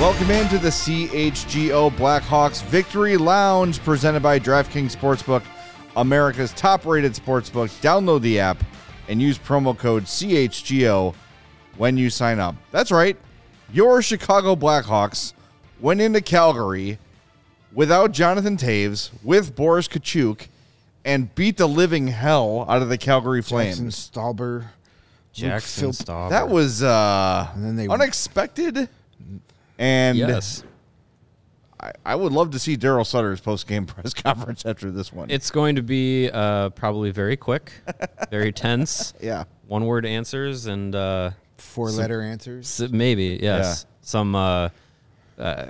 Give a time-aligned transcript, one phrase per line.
[0.00, 5.42] Welcome into the CHGO Blackhawks Victory Lounge presented by DraftKings Sportsbook,
[5.96, 7.68] America's top rated sportsbook.
[7.80, 8.62] Download the app
[9.08, 11.16] and use promo code CHGO
[11.78, 12.54] when you sign up.
[12.70, 13.16] That's right.
[13.72, 15.32] Your Chicago Blackhawks
[15.80, 16.98] went into Calgary
[17.72, 20.46] without Jonathan Toews, with Boris Katchouk,
[21.04, 23.78] and beat the living hell out of the Calgary Flames.
[23.78, 24.10] Jackson Flames.
[24.38, 24.64] Stauber.
[25.32, 26.30] Jackson Phil- Stauber.
[26.30, 28.88] That was uh, And then they- unexpected.
[29.78, 30.64] And yes.
[31.80, 35.30] I, I would love to see Daryl Sutter's post game press conference after this one.
[35.30, 37.72] It's going to be uh, probably very quick,
[38.30, 39.14] very tense.
[39.20, 39.44] yeah.
[39.68, 42.80] One word answers and uh, Four letter answers.
[42.80, 44.34] s- maybe yes, some.
[44.34, 44.70] Uh,
[45.38, 45.66] uh,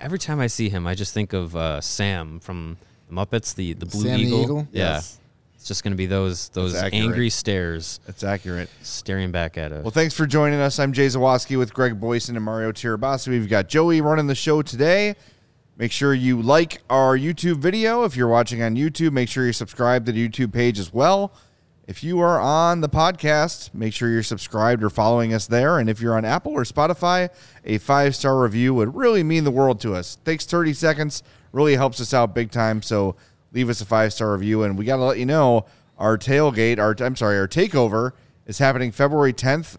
[0.00, 3.72] every time I see him, I just think of uh, Sam from the Muppets, the
[3.74, 4.42] the Blue Sam the Eagle.
[4.42, 4.68] Eagle?
[4.72, 5.18] Yeah, Yes.
[5.64, 8.68] It's just going to be those those angry stares That's accurate.
[8.82, 9.82] staring back at us.
[9.82, 10.78] Well, thanks for joining us.
[10.78, 13.28] I'm Jay Zawaski with Greg Boysen and Mario Tirabassi.
[13.28, 15.14] We've got Joey running the show today.
[15.78, 18.04] Make sure you like our YouTube video.
[18.04, 21.32] If you're watching on YouTube, make sure you subscribe to the YouTube page as well.
[21.88, 25.78] If you are on the podcast, make sure you're subscribed or following us there.
[25.78, 27.30] And if you're on Apple or Spotify,
[27.64, 30.18] a five star review would really mean the world to us.
[30.26, 32.82] Takes 30 seconds, really helps us out big time.
[32.82, 33.16] So
[33.54, 34.64] leave us a five star review.
[34.64, 35.64] And we got to let you know
[35.98, 38.12] our tailgate, our I'm sorry, our takeover
[38.46, 39.78] is happening February 10th.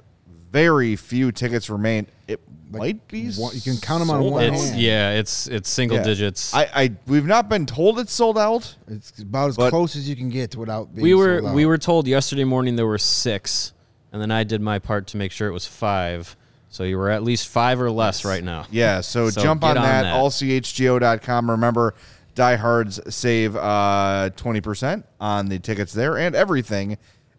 [0.51, 2.07] Very few tickets remain.
[2.27, 2.39] It
[2.71, 4.53] might be one- you can count them on one out.
[4.53, 4.81] it's hand.
[4.81, 6.03] yeah, it's it's single Yeah.
[6.03, 6.53] digits.
[6.53, 8.73] I, I we've not been told it's sold out.
[8.87, 11.55] It's about as close as you can get to without being we were sold out.
[11.55, 13.73] we were told yesterday morning there were six,
[14.13, 16.37] and then I did my part to make sure it was five.
[16.69, 18.65] So you were at least five or less right now.
[18.71, 20.15] Yeah, so, So jump on on that, that.
[20.15, 21.51] allchgo.com.
[21.51, 21.95] Remember,
[22.35, 26.97] diehards save uh, 20% on the tickets there and everything.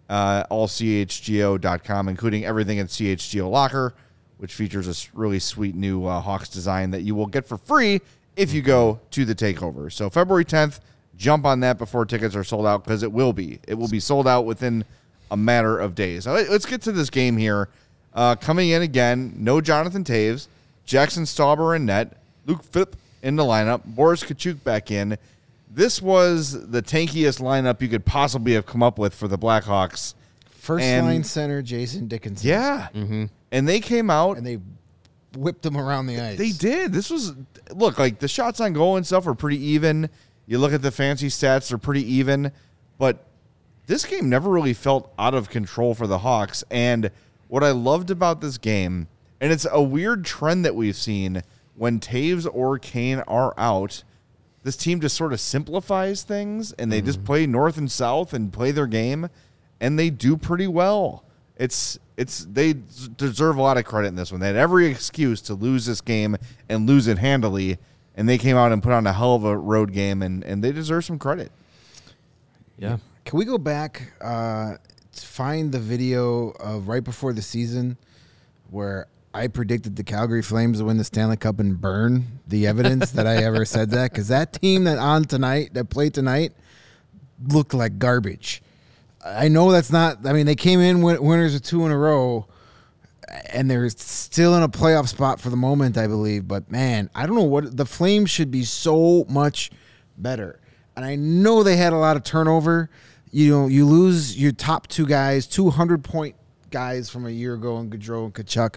[0.08, 3.94] Uh, allchgo.com, including everything at CHGO Locker,
[4.38, 8.00] which features a really sweet new uh, Hawks design that you will get for free
[8.36, 9.92] if you go to the takeover.
[9.92, 10.80] So February 10th,
[11.16, 13.58] jump on that before tickets are sold out because it will be.
[13.66, 14.84] It will be sold out within
[15.30, 16.26] a matter of days.
[16.26, 17.68] Let- let's get to this game here.
[18.14, 20.46] Uh, coming in again, no Jonathan Toews,
[20.86, 22.96] Jaxson Stauber and net, Luke Philp
[23.26, 25.18] in the lineup, Boris Katchouk back in.
[25.68, 30.14] This was the tankiest lineup you could possibly have come up with for the Blackhawks.
[30.48, 32.48] First and- line center Jason Dickinson.
[32.48, 32.88] Yeah.
[32.94, 33.24] Mm-hmm.
[33.50, 34.60] And they came out And they
[35.36, 36.38] whipped them around the ice.
[36.38, 36.92] They did.
[36.92, 37.34] This was
[37.74, 40.08] look like the shots on goal and stuff are pretty even.
[40.46, 42.52] You look at the fancy stats; they're pretty even.
[42.96, 43.24] But
[43.86, 46.62] this game never really felt out of control for the Hawks.
[46.70, 47.10] And
[47.48, 49.08] what I loved about this game,
[49.40, 51.42] and it's a weird trend that we've seen
[51.76, 54.02] when Toews or Kane are out,
[54.62, 58.52] this team just sort of simplifies things and they just play north and south and
[58.52, 59.28] play their game,
[59.80, 61.24] and they do pretty well.
[61.56, 62.74] It's it's they
[63.16, 64.40] deserve a lot of credit in this one.
[64.40, 66.36] They had every excuse to lose this game
[66.68, 67.78] and lose it handily,
[68.16, 70.64] and they came out and put on a hell of a road game, and and
[70.64, 71.52] they deserve some credit.
[72.78, 72.98] Yeah.
[73.24, 74.76] Can we go back, uh,
[75.12, 77.96] to find the video of right before the season
[78.70, 83.10] where I predicted the Calgary Flames to win the Stanley Cup and burn the evidence
[83.10, 84.10] that I ever said that?
[84.10, 86.54] Because that team that on tonight, that played tonight,
[87.46, 88.62] looked like garbage.
[89.22, 91.98] I know that's not, I mean, they came in win- winners of two in a
[91.98, 92.46] row
[93.52, 96.48] and they're still in a playoff spot for the moment, I believe.
[96.48, 99.70] But man, I don't know what the Flames should be so much
[100.16, 100.60] better.
[100.96, 102.88] And I know they had a lot of turnover.
[103.32, 106.36] You know, you lose your top two guys, two hundred point
[106.70, 108.76] guys from a year ago in Gaudreau and Tkachuk,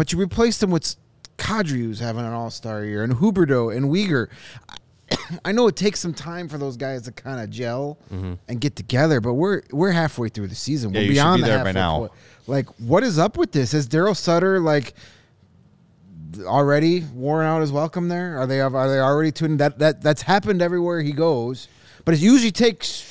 [0.00, 0.96] but you replaced them with
[1.36, 4.28] Kadri, who's having an All Star year, and Huberdeau and Weegar.
[5.44, 8.32] I know it takes some time for those guys to kind of gel mm-hmm.
[8.48, 10.94] and get together, but we're we're halfway through the season.
[10.94, 11.98] Yeah, we're beyond be the there by halfway now.
[11.98, 12.12] point.
[12.46, 13.74] Like, what is up with this?
[13.74, 14.94] Is Daryl Sutter like
[16.46, 18.38] already worn out his welcome there?
[18.38, 19.60] Are they are they already tuned?
[19.60, 21.68] That that that's happened everywhere he goes,
[22.06, 23.09] but it usually takes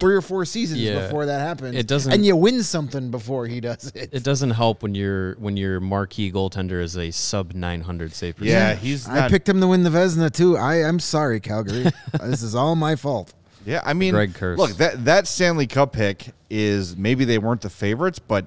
[0.00, 1.00] three or four seasons Yeah.
[1.02, 1.76] before that happens.
[1.76, 4.10] It doesn't- and you win something before he does it.
[4.12, 8.52] It doesn't help when your when your marquee goaltender is a sub 900 save percentage.
[8.52, 10.56] Yeah, he's I picked him to win the Vezina too.
[10.56, 11.86] I I'm sorry, Calgary.
[12.22, 13.32] this is all my fault.
[13.66, 14.58] Yeah, I mean, Greg curse.
[14.58, 18.46] look that that Stanley Cup pick is maybe they weren't the favorites, but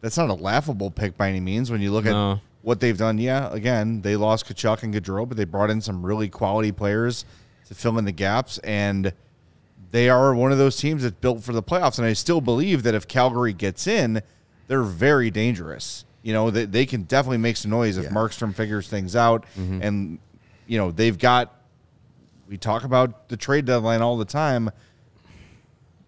[0.00, 1.70] that's not a laughable pick by any means.
[1.70, 5.36] When you look at what they've done, yeah, again they lost Tkachuk and Gaudreau, but
[5.36, 7.24] they brought in some really quality players
[7.68, 9.12] to fill in the gaps, and
[9.90, 11.98] they are one of those teams that's built for the playoffs.
[11.98, 14.22] And I still believe that if Calgary gets in,
[14.68, 16.04] they're very dangerous.
[16.22, 18.10] You know, they, they can definitely make some noise if Yeah.
[18.10, 20.18] Markstrom figures things out, and
[20.66, 21.54] you know they've got
[22.48, 24.70] we talk about the trade deadline all the time.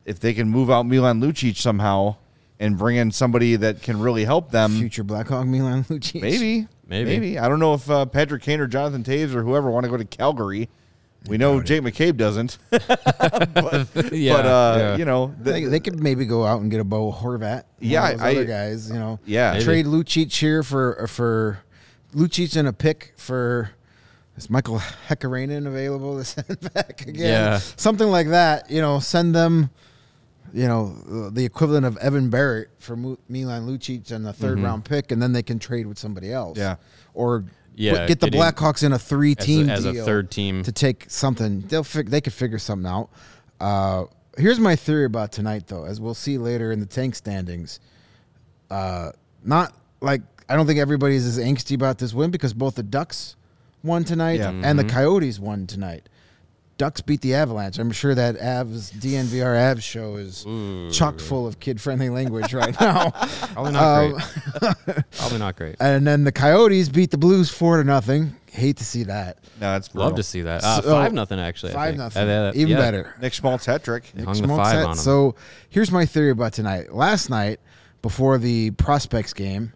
[0.04, 2.16] If they can move out Milan Lucic somehow
[2.58, 6.20] and bring in somebody that can really help them, Future Blackhawk Milan Lucic.
[6.20, 7.10] maybe Maybe.
[7.10, 7.38] Maybe.
[7.38, 9.98] I don't know if uh, Patrick Kane or Jonathan Toews or whoever want to go
[9.98, 10.68] to Calgary.
[11.26, 12.58] We know Jake McCabe doesn't.
[12.70, 12.82] but,
[14.12, 14.96] Yeah, but uh, yeah.
[14.96, 17.64] you know, the- They, they could maybe go out and get a Bo Horvat.
[17.80, 18.88] Yeah, one of those I- other guys.
[18.88, 19.52] You know, Yeah.
[19.52, 19.64] Maybe.
[19.64, 21.58] Trade Lucic here for for
[22.14, 23.70] Lucic and a pick for.
[24.36, 24.78] Is Michael
[25.08, 27.16] Hekarainen available to send back again?
[27.16, 27.58] Yeah.
[27.58, 28.70] something like that.
[28.70, 29.70] You know, send them.
[30.54, 34.84] You know, the equivalent of Evan Barratt for Mu- Milan Lucic and the 3rd round
[34.84, 36.56] pick, and then they can trade with somebody else.
[36.56, 36.76] Yeah.
[37.12, 37.44] or
[37.78, 40.62] Yeah, get the Blackhawks in a three team as a third team.
[40.64, 41.60] to take something.
[41.62, 43.08] They'll fig- they could figure something out.
[43.60, 44.04] Uh,
[44.36, 47.80] here's my theory about tonight, though, as we'll see later in the tank standings.
[48.70, 49.10] Uh,
[49.44, 53.36] not like I don't think everybody's as angsty about this win because both the Ducks
[53.82, 54.50] won tonight Yeah.
[54.50, 56.08] and the Coyotes won tonight.
[56.78, 57.78] Ducks beat the Avalanche.
[57.78, 60.44] I'm sure that Avs DNVR Avs show is
[60.96, 63.10] chock full of kid friendly language right now.
[63.52, 65.04] Probably not great.
[65.18, 65.76] Probably not great.
[65.80, 68.34] and then the Coyotes beat the Blues four to nothing.
[68.50, 69.38] Hate to see that.
[69.60, 70.64] no, it's Love to see that.
[70.64, 71.72] Uh, So- five nothing actually.
[71.72, 71.98] I Five think.
[71.98, 72.28] nothing.
[72.28, 72.76] Uh, Even yeah.
[72.78, 73.14] better.
[73.20, 74.04] Nick Schmaltz hat trick.
[74.16, 75.02] Hung the Smoke five set.
[75.04, 75.34] So
[75.68, 76.94] here's my theory about tonight.
[76.94, 77.60] Last night,
[78.02, 79.72] before the prospects game,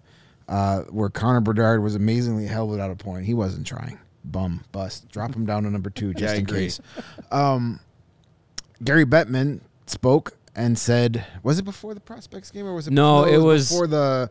[0.49, 3.99] uh, where Connor Bedard was amazingly held without a point, he wasn't trying.
[4.25, 5.09] Bum, bust.
[5.09, 6.81] Drop him down to number two just Yeah, in case.
[7.31, 7.81] Um,
[8.85, 12.93] Gary Bettman spoke and said, "Was it before the prospects game or was it?
[12.93, 14.31] No, it was- before the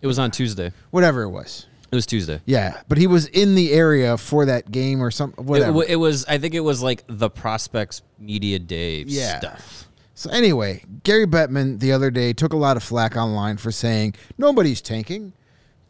[0.00, 0.72] It was on Tuesday.
[0.90, 2.40] whatever it was." It was Tuesday.
[2.46, 5.44] Yeah, but he was in the area for that game or something.
[5.44, 5.72] It, Whatever.
[5.72, 6.24] wa- it was.
[6.24, 9.38] I think it was like the prospects media day Yeah.
[9.38, 9.88] stuff.
[10.14, 14.14] So anyway, Gary Bettman the other day took a lot of flack online for saying
[14.38, 15.34] nobody's tanking.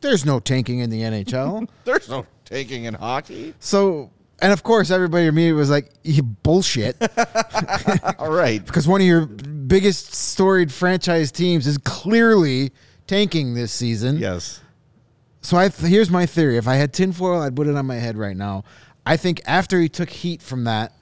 [0.00, 1.69] There's no tanking in the NHL.
[1.85, 3.55] There's no taking in hockey.
[3.59, 4.11] so,
[4.41, 6.97] and of course, everybody immediately was like, "You bullshit,"
[8.19, 8.65] All right.
[8.65, 12.73] because one of your biggest storied franchise teams is clearly
[13.07, 14.19] tanking this season.
[14.19, 14.61] Yes.
[15.41, 16.57] So I here's my theory.
[16.57, 18.65] If I had tinfoil, I'd put it on my head right now.
[19.05, 20.93] I think after he took heat from that,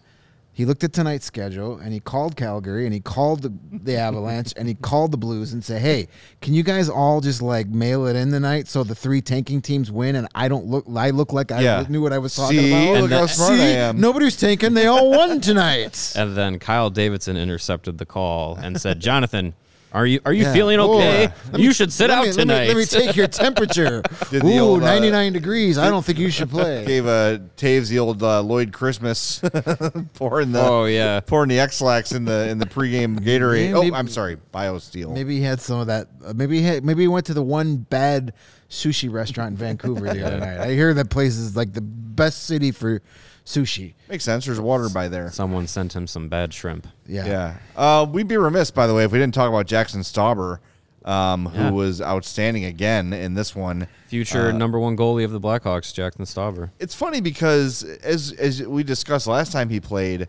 [0.61, 4.53] he looked at tonight's schedule and he called Calgary and he called the, the Avalanche
[4.59, 6.07] and he called the Blues and said, "Hey,
[6.43, 9.91] can you guys all just like mail it in tonight so the three tanking teams
[9.91, 11.87] win and I don't look I look like I Yeah.
[11.89, 12.71] knew what I was talking See?
[12.73, 14.01] about." Oh, look how And smart I See, am.
[14.01, 14.75] nobody's tanking.
[14.75, 16.13] They all won tonight.
[16.21, 19.55] And then Kyle Davidson intercepted the call and said, "Jonathan,
[19.93, 20.53] are you are you Yeah.
[20.53, 21.27] feeling okay?
[21.27, 24.03] uh, you me- should sit out me, let me- tonight." Let me, take your temperature.
[24.31, 25.79] Did Ooh, old, uh, 99 degrees.
[25.79, 26.85] I don't think you should play.
[26.87, 29.41] Gave uh, Toews the old uh, Lloyd Christmas
[30.15, 31.21] pouring the oh yeah.
[31.21, 33.71] pouring the Ex-Lax in the in the pregame Gatorade.
[33.71, 35.13] Yeah, oh, maybe- I'm sorry, BioSteel.
[35.13, 36.09] Maybe he had some of that.
[36.25, 38.33] Uh, maybe he had, maybe he went to the one bad
[38.71, 40.59] sushi restaurant in Vancouver the other night.
[40.61, 43.03] I hear that place is like the best city for
[43.45, 43.95] sushi.
[44.09, 44.47] Makes sense.
[44.47, 45.31] There's water by there.
[45.33, 46.87] Someone sent him some bad shrimp.
[47.07, 47.27] Yeah.
[47.27, 47.55] Yeah.
[47.77, 50.59] Uh, we'd be remiss, by the way, if we didn't talk about Jaxson Stauber,
[51.05, 51.71] um, who Yeah.
[51.71, 53.89] was outstanding again in this one.
[54.07, 56.71] Future number one goalie of the Blackhawks, Jaxson Stauber.
[56.79, 60.29] It's funny because as as we discussed last time he played,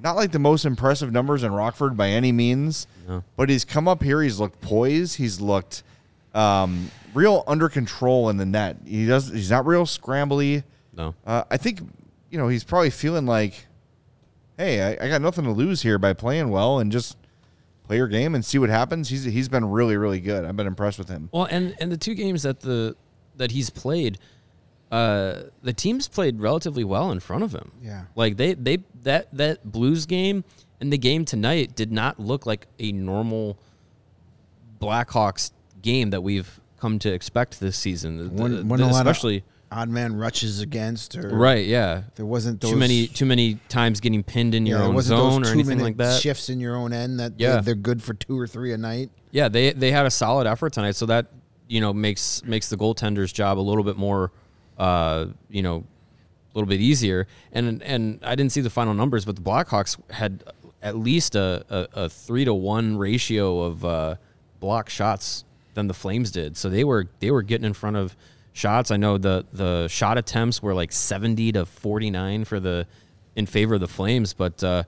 [0.00, 3.22] not like the most impressive numbers in Rockford by any means, No.
[3.36, 4.20] but he's come up here.
[4.20, 5.16] He's looked poised.
[5.16, 5.82] He's looked
[6.38, 8.76] um, real under control in the net.
[8.86, 9.28] He does.
[9.30, 10.62] He's not real scrambly.
[10.96, 11.14] No.
[11.26, 11.80] Uh, I think
[12.30, 13.66] you know he's probably feeling like,
[14.56, 17.16] hey, I, I got nothing to lose here by playing well and just
[17.84, 19.08] play your game and see what happens.
[19.08, 20.44] He's he's been really really good.
[20.44, 21.28] I've been impressed with him.
[21.32, 22.94] Well, and and the two games that the
[23.36, 24.18] that he's played,
[24.92, 27.72] uh, the teams played relatively well in front of him.
[27.82, 28.04] Yeah.
[28.14, 30.44] like they they that that Blues game
[30.80, 33.58] and the game tonight did not look like a normal
[34.80, 35.50] Blackhawks
[35.82, 38.16] game that we've come to expect this season.
[38.16, 42.02] The- One, the- a lot especially odd man rushes against, or right, yeah.
[42.14, 45.48] There wasn't too many too many times getting pinned in yeah, your own zone or
[45.48, 46.20] anything like that.
[46.22, 47.54] Shifts in your own end that Yeah.
[47.54, 49.10] they're, they're good for two or three a night.
[49.30, 51.26] Yeah, they they had a solid effort tonight, so that
[51.68, 54.32] you know makes makes the goaltender's job a little bit more,
[54.78, 55.84] uh, you know,
[56.54, 57.26] a little bit easier.
[57.52, 60.44] And and I didn't see the final numbers, but the Blackhawks had
[60.82, 64.14] at least a a, a three to one ratio of uh,
[64.60, 65.44] block shots
[65.74, 66.56] than the Flames did.
[66.56, 68.16] So they were they were getting in front of
[68.52, 68.90] shots.
[68.90, 72.86] I know the the shot attempts were like seventy to forty nine for the
[73.36, 74.82] in favor of the Flames, but uh,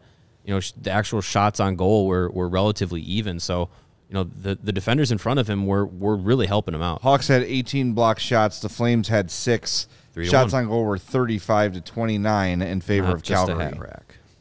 [0.45, 3.41] you know the actual shots on goal were were relatively even.
[3.41, 3.69] So
[4.09, 7.03] you know the the defenders in front of him were were really helping him out.
[7.03, 8.61] Hawks had 18 block shots.
[8.61, 9.87] The Flames had six.
[10.21, 10.65] Shots one.
[10.65, 13.73] on goal were 35 to 29 in favor Not of Calgary.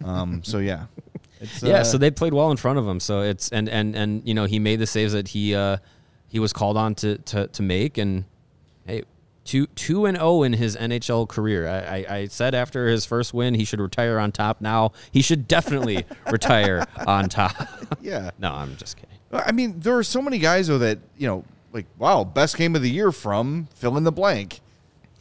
[0.03, 0.85] Um, so yeah,
[1.39, 2.99] it's, yeah, uh, so they played well in front of him.
[2.99, 5.77] So it's and and and you know he made the saves that he uh,
[6.29, 8.25] he was called on to to, to make, and
[8.85, 9.03] hey,
[9.45, 11.67] two two and zero in his NHL career.
[11.67, 14.61] I, I I said after his first win he should retire on top.
[14.61, 17.55] Now he should definitely retire on top.
[18.01, 18.31] yeah.
[18.39, 19.09] no, I'm just kidding.
[19.31, 22.75] I mean, there are so many guys though that you know like, wow, best game
[22.75, 24.59] of the year from fill in the blank.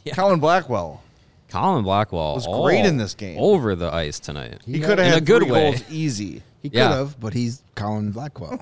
[0.03, 0.15] Yeah.
[0.15, 1.03] Colin Blackwell.
[1.49, 3.37] Colin Blackwell Was great in this game.
[3.39, 4.61] over the ice tonight.
[4.65, 5.71] He He could in have a had good three way.
[5.71, 6.43] goals easy.
[6.61, 6.95] He could Yeah.
[6.95, 8.59] have, but he's Colin Blackwell.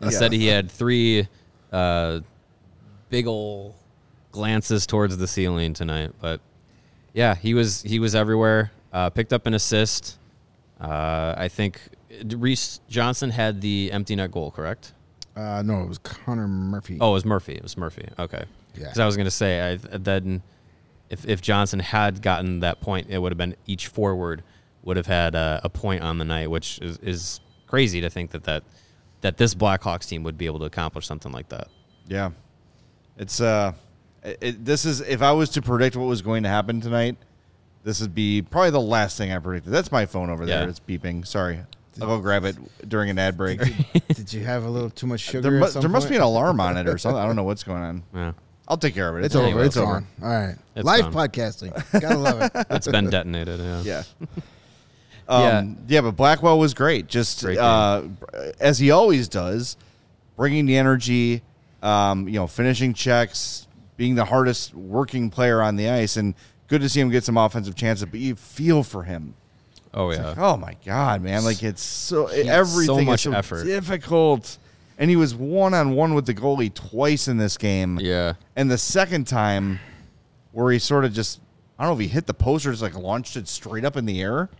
[0.00, 1.28] Instead, he had three
[1.72, 2.20] uh,
[3.08, 3.74] big ol'
[4.32, 6.12] glances towards the ceiling tonight.
[6.20, 6.40] But
[7.12, 8.72] yeah, he was he was everywhere.
[8.92, 10.18] Uh, picked up an assist.
[10.80, 11.80] Uh, I think
[12.24, 14.92] Reese Johnson had the empty net goal, correct?
[15.36, 16.98] uh, no, it was Connor Murphy.
[17.00, 17.54] Oh, it was Murphy.
[17.54, 18.08] It was Murphy.
[18.18, 18.44] Okay.
[18.74, 18.84] Yeah.
[18.84, 20.42] Because I was gonna say, I then
[21.08, 24.42] if if Johnson had gotten that point, it would have been each forward
[24.82, 28.30] would have had a, a point on the night, which is, is crazy to think
[28.30, 28.62] that that
[29.22, 31.68] that this Blackhawks team would be able to accomplish something like that.
[32.08, 32.30] Yeah,
[33.16, 33.72] it's uh,
[34.24, 37.16] it, it- this is if I was to predict what was going to happen tonight,
[37.84, 39.72] this would be probably the last thing I predicted.
[39.72, 40.62] That's my phone over there.
[40.64, 40.68] Yeah.
[40.68, 41.26] It's beeping.
[41.26, 41.60] Sorry,
[42.00, 42.56] I'll go grab it
[42.88, 43.60] during an ad break.
[44.08, 45.42] Did you have a little too much sugar?
[45.42, 47.20] there at mu- some there must be an alarm on it or something.
[47.20, 48.02] I don't know what's going on.
[48.14, 48.32] Yeah,
[48.68, 49.26] I'll take care of it.
[49.26, 49.46] It's over.
[49.46, 50.06] Anyway, it's it's on.
[50.22, 50.56] All right.
[50.74, 51.12] It's Live done.
[51.12, 52.00] podcasting.
[52.00, 52.52] Gotta love it.
[52.70, 53.60] it's been detonated.
[53.60, 53.82] Yeah.
[53.82, 54.02] Yeah.
[55.30, 56.00] Um, yeah.
[56.00, 57.06] but Blackwell was great.
[57.06, 58.02] Just Great uh,
[58.58, 59.76] as he always does,
[60.36, 61.42] bringing the energy,
[61.82, 66.34] um, you know, finishing checks, being the hardest working player on the ice, and
[66.66, 68.06] good to see him get some offensive chances.
[68.06, 69.34] But you feel for him.
[69.94, 70.28] Oh yeah.
[70.28, 71.44] like, oh my god, man!
[71.44, 73.64] Like it's so had everything so much is so effort.
[73.64, 74.58] difficult.
[74.98, 77.98] And he was one on one with the goalie twice in this game.
[78.00, 78.34] Yeah.
[78.54, 79.80] And the second time,
[80.52, 81.40] where he sort of just,
[81.78, 83.96] I don't know if he hit the post or just like launched it straight up
[83.96, 84.50] in the air.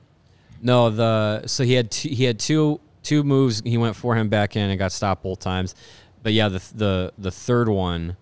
[0.63, 3.63] No, the so he had two, he had two two moves.
[3.65, 5.75] He went for him back in and got stopped both times.
[6.23, 8.17] But yeah, the the the third one,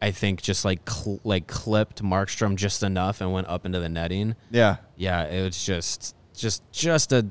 [0.00, 3.88] I think just like cl- like clipped Markstrom just enough and went up into the
[3.90, 4.36] netting.
[4.50, 4.76] Yeah.
[4.96, 7.26] Yeah, it was just just just a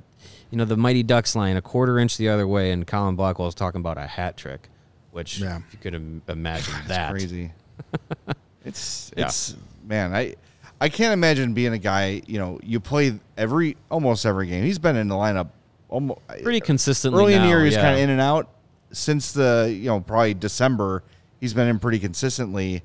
[0.51, 3.47] you know the mighty Ducks line a quarter inch the other way, and Colin Blackwell
[3.47, 4.69] was talking about a hat trick,
[5.11, 5.59] which Yeah.
[5.71, 7.11] you could im- imagine It's that.
[7.11, 7.51] crazy.
[8.65, 9.25] it's Yeah.
[9.25, 10.35] it's man, I
[10.81, 12.21] I can't imagine being a guy.
[12.25, 14.63] You know, you play every almost every game.
[14.63, 15.49] He's been in the lineup
[15.89, 17.19] almost Pretty consistently.
[17.21, 17.65] early in the now, year.
[17.65, 17.81] He's yeah.
[17.81, 18.49] kind of in and out
[18.91, 21.03] since the you know probably December.
[21.39, 22.83] He's been in pretty consistently,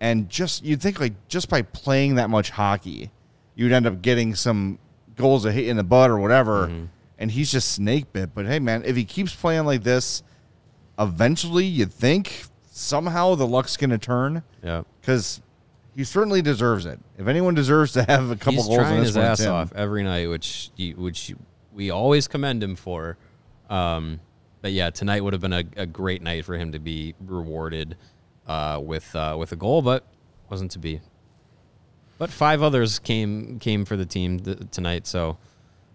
[0.00, 3.10] and just you'd think like just by playing that much hockey,
[3.54, 4.78] you'd end up getting some
[5.16, 6.66] goals a hit in the butt or whatever.
[6.68, 6.84] Mm-hmm.
[7.20, 8.32] And he's just snake bit.
[8.32, 10.22] But hey, man, if he keeps playing like this,
[10.98, 14.82] eventually you'd think somehow the luck's going to turn Yeah.
[15.00, 15.40] because
[15.96, 16.98] he certainly deserves it.
[17.18, 19.40] If anyone deserves to have a couple He's goals in trying this his one, ass
[19.40, 19.52] it's him.
[19.52, 21.34] off every night, which you, which
[21.72, 23.16] we always commend him for.
[23.68, 24.20] Um,
[24.62, 27.96] but yeah, tonight would have been a, a great night for him to be rewarded
[28.46, 30.04] uh, with uh, with a goal, but
[30.50, 31.00] wasn't to be.
[32.18, 35.38] But five others came came for the team th- tonight, so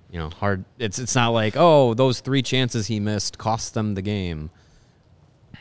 [0.09, 0.63] you know, hard.
[0.79, 4.49] It's it's not like oh those three chances he missed cost them the game.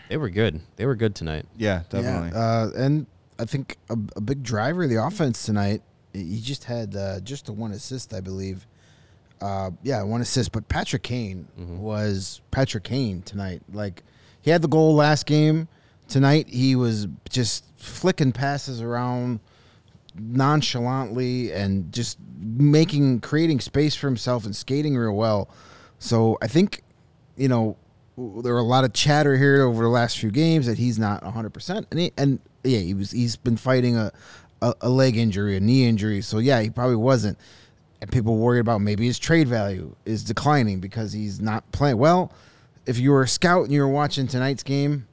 [0.08, 0.60] They were good.
[0.76, 1.46] They were good tonight.
[1.56, 2.30] Yeah, definitely.
[2.30, 3.06] Yeah, uh, and
[3.38, 5.82] I think a, a big driver of the offense tonight.
[6.12, 8.66] He just had uh, just the one assist, I believe.
[9.40, 10.52] Uh, yeah, one assist.
[10.52, 13.62] But Patrick Kane was Patrick Kane tonight.
[13.72, 14.02] Like
[14.40, 15.68] he had the goal last game.
[16.08, 19.40] Tonight he was just flicking passes around
[20.14, 25.48] nonchalantly and just making creating space for himself and skating real well.
[25.98, 26.82] So I think
[27.36, 27.76] you know
[28.16, 31.24] there were a lot of chatter here over the last few games that he's not
[31.24, 34.12] 100% and he, and yeah he was he's been fighting a,
[34.60, 37.38] a a leg injury a knee injury so yeah he probably wasn't
[38.00, 42.32] and people worried about maybe his trade value is declining because he's not playing well
[42.86, 45.06] if you were a scout and you were watching tonight's game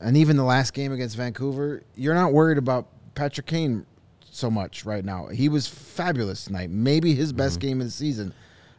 [0.00, 3.86] and even the last game against Vancouver you're not worried about Patrick Kane
[4.30, 7.68] so much right now he was fabulous tonight maybe his best mm-hmm.
[7.68, 8.32] game of the season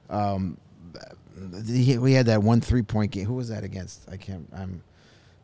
[0.10, 0.58] um,
[1.68, 3.26] he, we had that one three point game.
[3.26, 4.10] Who was that against?
[4.10, 4.48] I can't.
[4.56, 4.84] I'm.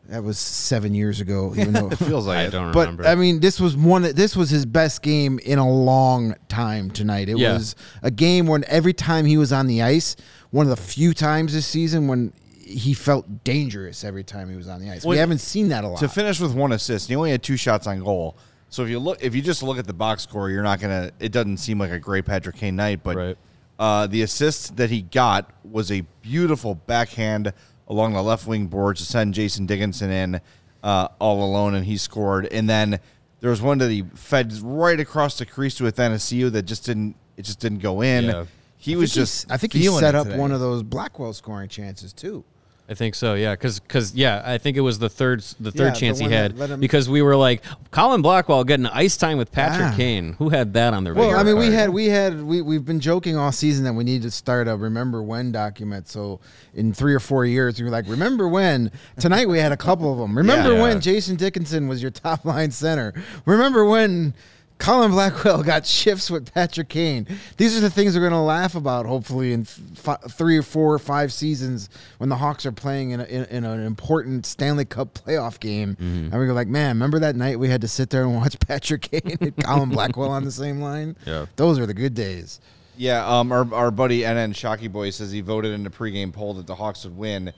[0.08, 1.52] That was seven years ago.
[1.56, 2.50] Even though, it feels like I it.
[2.50, 3.06] don't but remember.
[3.06, 4.02] I mean, this was one.
[4.02, 7.28] This was his best game in a long time tonight.
[7.28, 7.54] It Yeah.
[7.54, 10.14] was a game when every time he was on the ice,
[10.50, 12.32] one of the few times this season when
[12.64, 15.04] he felt dangerous every time he was on the ice.
[15.04, 15.98] we haven't seen that a lot.
[16.00, 17.08] to finish with one assist.
[17.08, 18.36] He only had two shots on goal.
[18.70, 21.10] So if you look, if you just look at the box score, you're not gonna.
[21.20, 23.38] It doesn't seem like a great Patrick Kane night, but Right.
[23.78, 27.52] uh, the assist that he got was a beautiful backhand
[27.88, 30.40] along the left wing board to send Jason Dickinson in
[30.82, 32.46] uh, all alone, and he scored.
[32.46, 33.00] And then
[33.40, 37.16] there was one that he fed right across the crease with Athanasiu that just didn't.
[37.36, 38.24] It just didn't go in.
[38.24, 38.44] Yeah.
[38.78, 39.50] He I was just.
[39.50, 40.38] I think he set up today.
[40.38, 42.44] one of those Blackwell scoring chances too.
[42.88, 45.90] I think so, yeah, because yeah, I think it was the third the third Yeah,
[45.90, 49.50] the chance he had him- because we were like Colin Blackwell getting ice time with
[49.50, 49.94] Patrick Ah.
[49.96, 50.34] Kane.
[50.38, 53.00] Who had that on their Well, I mean, we had we had we we've been
[53.00, 56.08] joking all season that we need to start a remember when document.
[56.08, 56.38] So
[56.74, 58.92] in three or four years, we were like, remember when?
[59.18, 60.36] Tonight we had a couple of them.
[60.36, 60.82] Remember Yeah.
[60.82, 63.12] when Jason Dickinson was your top line center?
[63.46, 64.32] Remember when?
[64.78, 67.26] Colin Blackwell got shifts with Patrick Kane.
[67.56, 70.92] These are the things we're going to laugh about, hopefully, in f- three or four
[70.92, 74.84] or five seasons when the Hawks are playing in, a, in, in an important Stanley
[74.84, 75.96] Cup playoff game.
[75.98, 78.58] And we go like, man, remember that night we had to sit there and watch
[78.68, 81.16] Patrick Kane and Colin Blackwell on the same line?
[81.26, 81.46] Yeah.
[81.56, 82.60] Those are the good days.
[82.96, 86.54] Yeah, um, our, our buddy NN Shocky Boy says he voted in the pregame poll
[86.54, 87.52] that the Hawks would win.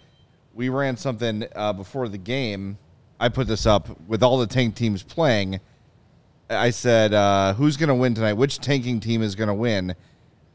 [0.54, 2.78] We ran something uh, before the game.
[3.20, 5.60] I put this up with all the tank teams playing.
[6.50, 8.34] I said, uh, who's going to win tonight?
[8.34, 9.94] Which tanking team is going to win?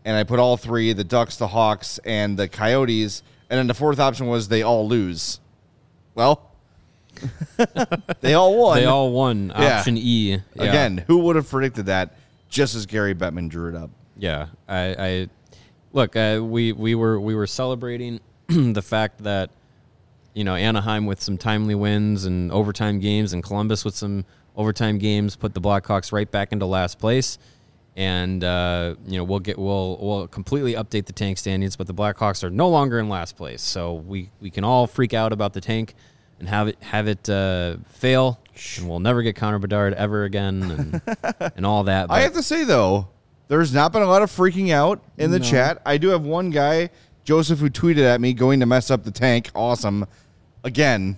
[0.05, 3.23] And I put all three the Ducks, the Hawks, and the Coyotes.
[3.50, 5.39] And then the fourth option was they all lose.
[6.15, 6.51] Well,
[8.21, 8.77] they all won.
[8.77, 9.53] They all won.
[9.55, 9.79] Yeah.
[9.79, 10.63] Option E Yeah.
[10.63, 12.15] Again, who would have predicted that
[12.50, 13.89] just as Gary Bettman drew it up?
[14.17, 15.29] Yeah, I, I
[15.91, 16.15] look.
[16.15, 19.50] Uh, we we were we were celebrating the fact that
[20.33, 24.98] you know Anaheim with some timely wins and overtime games, and Columbus with some overtime
[24.98, 27.38] games put the Blackhawks right back into last place.
[27.95, 31.93] And uh, you know we'll get we'll we'll completely update the tank standings, but the
[31.93, 33.62] Blackhawks are no longer in last place.
[33.62, 35.93] So we we can all freak out about the tank
[36.39, 38.39] and have it have it uh, fail,
[38.77, 41.01] and we'll never get Connor Bedard ever again, and,
[41.55, 42.10] and all that.
[42.10, 43.10] I have to say though,
[43.48, 45.45] there's not been a lot of freaking out in the No.
[45.45, 45.79] chat.
[45.86, 46.89] I do have one guy,
[47.24, 49.51] Joseph, who tweeted at me going to mess up the tank.
[49.53, 50.07] Awesome.
[50.63, 51.17] Again,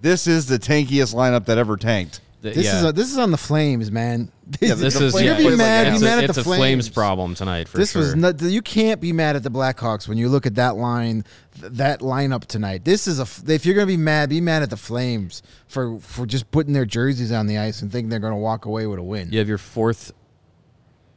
[0.00, 2.20] this is the tankiest lineup that ever tanked.
[2.40, 2.78] The- This yeah.
[2.78, 4.30] is a, this is on the Flames, man.
[4.60, 5.92] Yeah, This is yeah, You're mad.
[5.98, 6.88] Be mad a, at the Flames Flames.
[6.88, 8.00] problem tonight for this sure.
[8.02, 8.40] was not.
[8.40, 11.24] You can't be mad at the Blackhawks when you look at that line,
[11.58, 12.84] that lineup tonight.
[12.84, 13.26] This is a.
[13.52, 16.86] If you're gonna be mad, be mad at the Flames for for just putting their
[16.86, 19.30] jerseys on the ice and thinking they're gonna walk away with a win.
[19.32, 20.12] you have your fourth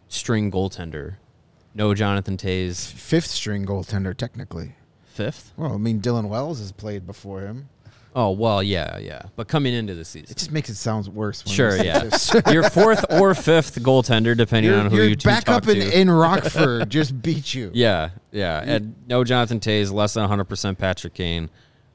[0.08, 1.16] string goaltender,
[1.74, 2.92] no Jonathan Toews.
[2.92, 4.75] Fifth string goaltender, technically.
[5.05, 5.53] Fifth?
[5.57, 7.70] Well, I mean, Dylan Wells has played before him.
[8.13, 9.21] Oh well, yeah, yeah.
[9.37, 11.45] But coming into the season, It just makes it sound worse.
[11.45, 12.09] When sure, you say yeah.
[12.09, 12.47] fifth.
[12.51, 15.79] your fourth or fifth goaltender, depending your on who your you two backup talk in,
[15.81, 16.00] to.
[16.00, 17.71] in Rockford just beat you.
[17.74, 18.61] yeah, yeah.
[18.65, 21.50] And no Jonathan Toews, less than 100 percent Patrick Kane,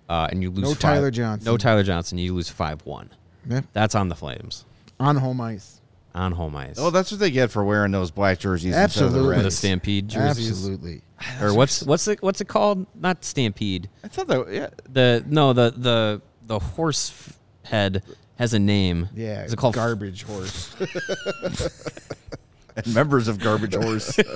[0.09, 0.63] uh, and you lose.
[0.63, 1.45] No five- Tyler Johnson.
[1.45, 2.17] No Tyler Johnson.
[2.17, 3.11] You lose five one.
[3.49, 3.61] Yeah.
[3.75, 4.65] That's on the Flames
[4.99, 5.83] on home ice.
[6.15, 6.77] on home ice.
[6.79, 8.75] Oh, that's what they get for wearing those black jerseys.
[8.75, 9.37] instead of the Absolutely.
[9.37, 9.45] red.
[9.45, 10.49] the Stampede jerseys.
[10.49, 11.03] Absolutely.
[11.21, 12.87] Ah, or what's what's it what's it called?
[12.95, 13.89] Not Stampede.
[14.05, 14.47] I thought that.
[14.53, 17.39] Yeah, The no the the the horse f-
[17.71, 18.03] head
[18.37, 19.09] has a name.
[19.15, 19.45] Yeah.
[19.45, 20.75] Is it called garbage horse?
[22.77, 24.19] and members of Garbage Horse.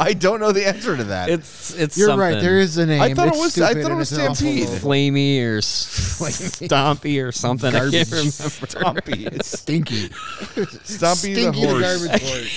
[0.00, 1.30] I don't know the answer to that.
[1.30, 2.34] It's it's You're something.
[2.34, 2.40] right.
[2.42, 3.00] There is a name.
[3.00, 4.66] I thought it was- I thought it was it's Stampede.
[4.66, 7.68] Flamey or Stompy or something.
[7.74, 8.28] I can't remember.
[8.30, 9.26] Stompy.
[9.32, 10.08] It's stinky.
[10.08, 12.06] Stompy the Stinky horse.
[12.06, 12.52] garbage horse.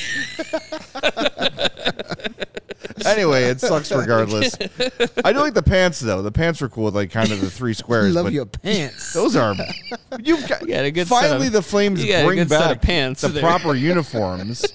[3.06, 4.56] Anyway, it sucks regardless.
[5.24, 6.22] I do like the pants though.
[6.22, 8.16] The pants were cool with like kind of the three squares.
[8.16, 9.14] I love but your pants.
[9.14, 9.56] Those are
[10.20, 12.50] you've got, You got a good finally of- the Flames you got a bring good
[12.50, 13.42] set back of pants the there.
[13.44, 14.66] proper uniforms.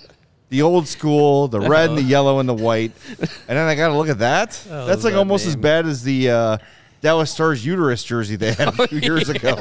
[0.50, 2.90] The old school, the red and the yellow and the white.
[3.20, 4.60] And then I got to look at that.
[4.68, 6.58] Oh, That's like that almost as bad as the uh,
[7.02, 9.56] Dallas Stars uterus jersey they had a few years ago.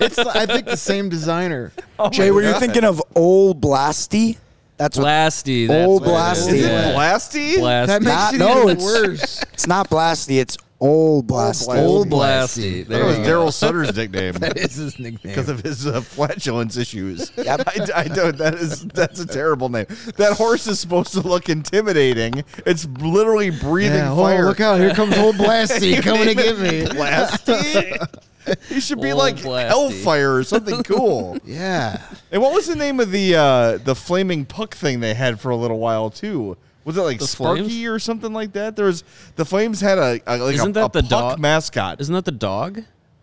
[0.00, 1.72] It's I think the same designer.
[2.10, 4.38] Jay, were you thinking of Old Blasty?
[4.80, 5.04] That's what.
[5.06, 5.68] Blasty.
[5.68, 6.36] That's Old what it Blasty.
[6.38, 6.46] is.
[6.54, 6.88] Is Yeah.
[6.88, 7.54] it Blasty?
[7.56, 7.86] Blasty.
[7.86, 9.44] That makes Not- it no, even it's- worse.
[9.52, 10.40] It's not Blasty.
[10.40, 11.66] It's Old Blasty.
[11.66, 11.78] Blasty.
[11.78, 12.84] Old Blasty.
[12.84, 12.86] Blasty.
[12.86, 13.30] That was you go.
[13.30, 14.34] Daryl Sutter's nickname.
[14.40, 15.34] That is his nickname.
[15.34, 17.30] because of his uh, flatulence issues.
[17.36, 17.64] Yep.
[17.66, 18.38] I, I don't.
[18.38, 19.86] That is that's a terrible name.
[20.16, 22.44] That horse is supposed to look intimidating.
[22.64, 24.46] It's literally breathing yeah, oh, fire.
[24.46, 24.80] look out!
[24.80, 26.84] Here comes old Blasty coming to get me.
[26.84, 28.18] Blasty.
[28.68, 29.68] He should be Old like Blasty.
[29.68, 31.38] Hellfire or something cool.
[31.44, 32.00] Yeah,
[32.32, 35.50] And what was the name of the uh, the flaming puck thing they had for
[35.50, 36.56] a little while too?
[36.84, 37.84] Was it like The Sparky Flames?
[37.86, 38.74] or something like that?
[38.76, 39.04] There was
[39.36, 42.00] the Flames had a, a like Isn't a, that a the puck dog- mascot.
[42.00, 42.82] Isn't that the dog?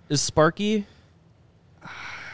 [0.10, 0.86] Is Sparky?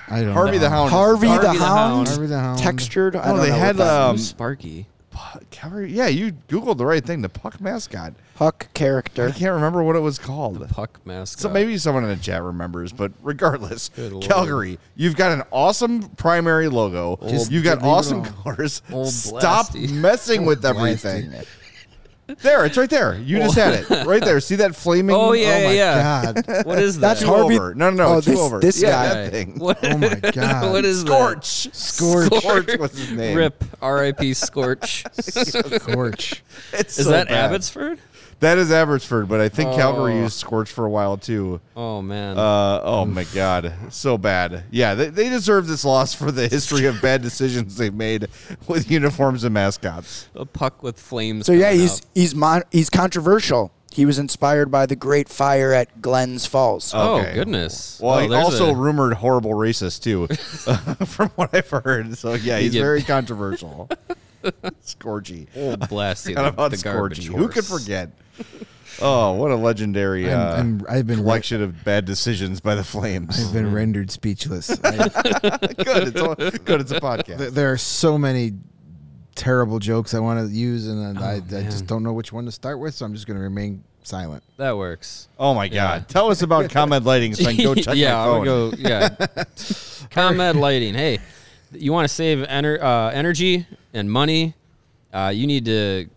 [0.09, 0.59] I don't Harvey know.
[0.59, 0.91] the Hound.
[0.91, 1.69] Harvey, Harvey the, the Hound.
[1.69, 2.07] Hound.
[2.09, 2.59] Harvey the Hound.
[2.59, 3.15] Textured.
[3.15, 4.29] I No, don't they know had, what that um, means.
[4.29, 4.87] Sparky?
[5.13, 5.43] Puck-
[5.87, 7.21] Yeah, you googled the right thing.
[7.21, 8.13] The puck mascot.
[8.35, 9.27] puck character.
[9.27, 10.59] I can't remember what it was called.
[10.59, 11.41] The Puck mascot.
[11.41, 14.25] So maybe someone in the chat remembers, but regardless, Good lord.
[14.25, 17.17] Calgary, you've got an awesome primary logo.
[17.29, 18.81] Just you've got awesome colors.
[19.05, 19.89] Stop Blasty.
[19.91, 21.31] messing with everything.
[22.41, 23.15] There, it's right there.
[23.19, 24.39] You just had it right there.
[24.39, 25.13] See that flaming?
[25.15, 26.31] Oh yeah, Oh my yeah.
[26.33, 26.45] god!
[26.65, 27.01] What is that?
[27.01, 27.75] That's two Harvey- over.
[27.75, 28.59] No, no, no, Oh, two this- over.
[28.59, 29.13] this yeah, guy.
[29.15, 29.55] that thing.
[29.59, 30.71] What, Oh my god!
[30.71, 31.67] what is Scorch.
[31.73, 32.33] Scorch.
[32.33, 33.37] Scorch was his name.
[33.37, 33.63] Rip.
[33.81, 34.33] R.I.P.
[34.35, 35.03] Scorch.
[35.19, 36.43] Scorch.
[36.71, 37.45] It's Is so that bad.
[37.51, 37.99] Abbotsford?
[38.39, 40.21] That is Abbotsford, but I think Calgary Oh.
[40.23, 41.61] used Scorch for a while too.
[41.75, 42.37] Oh man.
[42.37, 44.63] Uh, oh my God, so bad.
[44.71, 48.27] Yeah, they, they deserve this loss for the history of bad decisions they've made
[48.67, 50.27] with uniforms and mascots.
[50.35, 51.45] a puck with flames.
[51.45, 52.05] So yeah, he's out.
[52.15, 53.71] he's mon- he's controversial.
[53.91, 56.93] He was inspired by the Great Fire at Glens Falls.
[56.95, 57.99] Oh goodness.
[58.01, 60.25] Well, Oh, he also a- rumored horrible racist too,
[61.05, 62.17] from what I've heard.
[62.17, 63.87] So yeah, he's get- very controversial.
[64.81, 65.47] Scorgy.
[65.55, 66.29] old blasty.
[66.29, 67.37] Forgot the, about the garbage Scorgy.
[67.37, 68.11] Who could forget?
[69.01, 72.75] Oh, what a legendary I'm- uh, I'm- I've been re- collection of bad decisions by
[72.75, 73.43] the Flames.
[73.47, 74.69] I've been rendered speechless.
[74.83, 74.97] I-
[75.77, 76.81] good, it's a, good.
[76.81, 77.37] It's a podcast.
[77.39, 78.53] th- there are so many
[79.35, 82.51] terrible jokes I want to use, and I, I just don't know which one to
[82.51, 84.43] start with, so I'm just going to remain silent.
[84.57, 85.27] That works.
[85.39, 86.07] Oh my God!
[86.07, 88.39] Tell us about ComEd lighting so I can go check yeah, my I phone.
[88.41, 88.73] would go.
[88.77, 89.09] Yeah,
[90.11, 90.93] ComEd lighting.
[90.93, 91.17] Hey,
[91.71, 94.55] you want to save ener- uh, energy and money?
[95.13, 96.09] Uh, you need to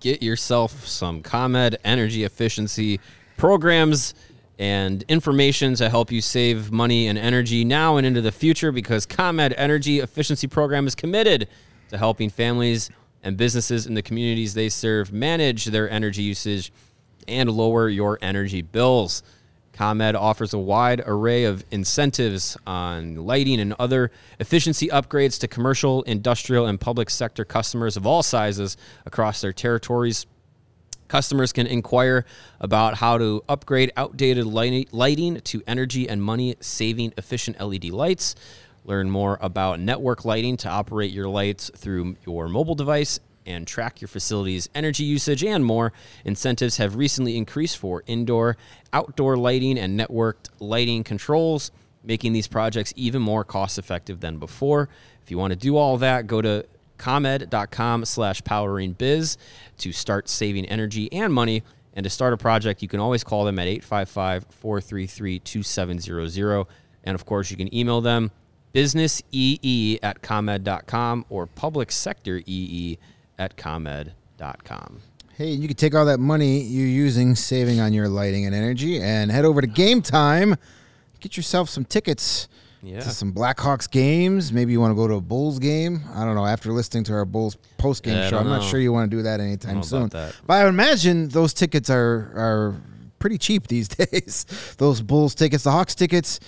[0.00, 3.00] get yourself some ComEd energy efficiency
[3.36, 4.14] programs
[4.58, 9.06] and information to help you save money and energy now and into the future because
[9.06, 11.48] ComEd Energy Efficiency Program is committed
[11.88, 12.90] to helping families
[13.22, 16.72] and businesses in the communities they serve manage their energy usage
[17.26, 19.22] and lower your energy bills.
[19.74, 26.02] ComEd offers a wide array of incentives on lighting and other efficiency upgrades to commercial,
[26.04, 30.26] industrial, and public sector customers of all sizes across their territories.
[31.08, 32.24] Customers can inquire
[32.60, 38.36] about how to upgrade outdated lighting to energy and money saving efficient LED lights.
[38.84, 44.00] Learn more about network lighting to operate your lights through your mobile device and track
[44.00, 45.92] your facility's energy usage and more.
[46.24, 48.56] Incentives have recently increased for indoor,
[48.92, 51.70] outdoor lighting, and networked lighting controls,
[52.02, 54.88] making these projects even more cost effective than before.
[55.22, 56.66] If you want to do all that, go to
[56.98, 59.36] comed.com slash powering biz
[59.78, 61.62] to start saving energy and money.
[61.96, 66.66] And to start a project, you can always call them at 855 433 2700.
[67.04, 68.32] And of course, you can email them
[68.74, 72.98] businessee at comed.com or public sector ee
[73.38, 75.00] at comed.com.
[75.36, 79.00] Hey, you can take all that money you're using saving on your lighting and energy
[79.00, 80.54] and head over to Game Time.
[81.20, 82.46] Get yourself some tickets
[82.82, 83.00] Yeah.
[83.00, 84.52] to some Blackhawks games.
[84.52, 86.02] Maybe you want to go to a Bulls game.
[86.14, 86.46] I don't know.
[86.46, 89.16] After listening to our Bulls post game Yeah, show, I'm don't sure you want to
[89.16, 90.08] do that anytime soon.
[90.10, 90.36] that.
[90.46, 92.74] But I would imagine those tickets are are
[93.18, 94.46] pretty cheap these days.
[94.78, 96.38] those Bulls tickets, the Hawks tickets,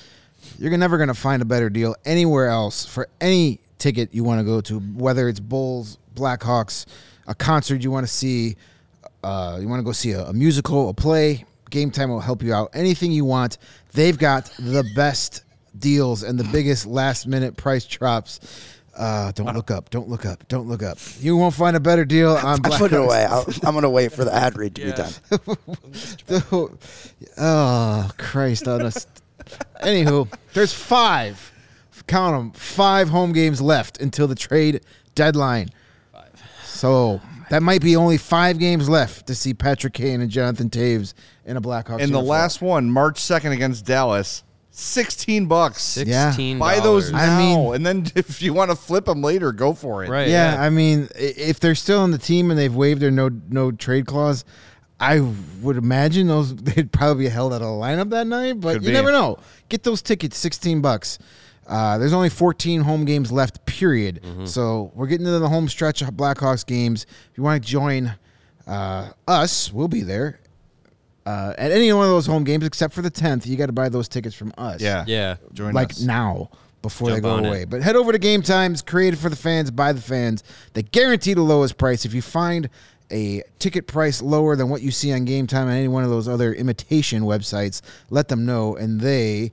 [0.61, 4.39] you're never going to find a better deal anywhere else for any ticket you want
[4.39, 6.87] to go to, whether it's Bulls, Blackhawks,
[7.27, 8.57] a concert you want to see,
[9.23, 11.45] uh, you want to go see a, a musical, a play.
[11.71, 12.71] Game Time will help you out.
[12.75, 13.59] Anything you want,
[13.93, 15.45] they've got the best
[15.79, 18.41] deals and the biggest last minute price drops.
[18.97, 19.91] Uh, don't look up.
[19.91, 20.47] Don't look up.
[20.49, 20.99] Don't look up.
[21.21, 23.05] You won't find a better deal on I put it Blackhawks.
[23.05, 23.25] away.
[23.25, 25.13] I'll, I'm going to wait for the ad read to be done.
[27.39, 29.07] oh Christ on us.
[29.83, 31.53] Anywho, there's five.
[32.07, 32.53] Count them.
[32.53, 34.81] Five home games left until the trade
[35.15, 35.71] deadline.
[36.77, 41.15] So that might be only five games left to see Patrick Kane and Jonathan Toews
[41.45, 42.01] in a Blackhawks.
[42.01, 42.27] And the uniform.
[42.27, 45.97] last one, March second against Dallas, sixteen bucks.
[45.97, 46.33] Yeah.
[46.33, 46.59] $16.
[46.59, 49.73] Buy those I now, mean- and then if you want to flip them later, go
[49.73, 50.09] for it.
[50.11, 50.29] Right.
[50.29, 53.31] Yeah, I mean, i- if they're still on the team and they've waived their no
[53.49, 54.45] no trade clause,
[55.01, 55.21] I
[55.63, 58.61] would imagine those they'd probably be held out of the lineup that night.
[58.61, 58.95] But Could you be.
[58.95, 59.39] never know.
[59.69, 61.19] Get those tickets, sixteen bucks.
[61.67, 63.65] Uh, there's only 14 home games left.
[63.67, 64.21] Period.
[64.45, 67.05] So we're getting into the home stretch of Blackhawks games.
[67.31, 68.15] If you want to join
[68.67, 70.41] uh, us, we'll be there.
[71.25, 73.73] Uh, at any one of those home games, except for the 10th, you got to
[73.73, 75.05] buy those tickets from us Yeah.
[75.09, 75.37] Yeah.
[75.53, 76.01] Join like us.
[76.01, 76.51] now
[76.83, 77.49] before they go on it.
[77.49, 77.65] away.
[77.65, 80.45] But head over to Game Times, created for the fans, by the fans.
[80.75, 82.05] They guarantee the lowest price.
[82.05, 82.71] If you find
[83.11, 86.11] a ticket price lower than what you see on Game Time and any one of
[86.11, 89.51] those other imitation websites, let them know, and they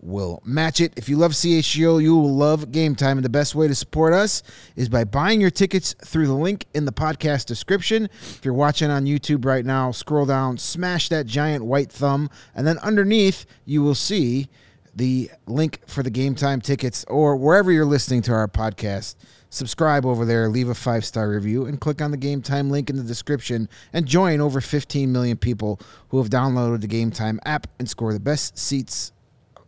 [0.00, 0.92] will match it.
[0.96, 4.12] If you love CHGO, you will love Game Time, and the best way to support
[4.12, 4.42] us
[4.76, 8.04] is by buying your tickets through the link in the podcast description.
[8.04, 12.66] If you're watching on YouTube right now, scroll down, smash that giant white thumb, and
[12.66, 14.48] then underneath you will see
[14.94, 19.16] the link for the Game Time tickets, or wherever you're listening to our podcast.
[19.50, 22.90] Subscribe over there, leave a five star review, and click on the Game Time link
[22.90, 27.38] in the description and join over 15 million people who have downloaded the Game Time
[27.44, 29.12] app and score the best seats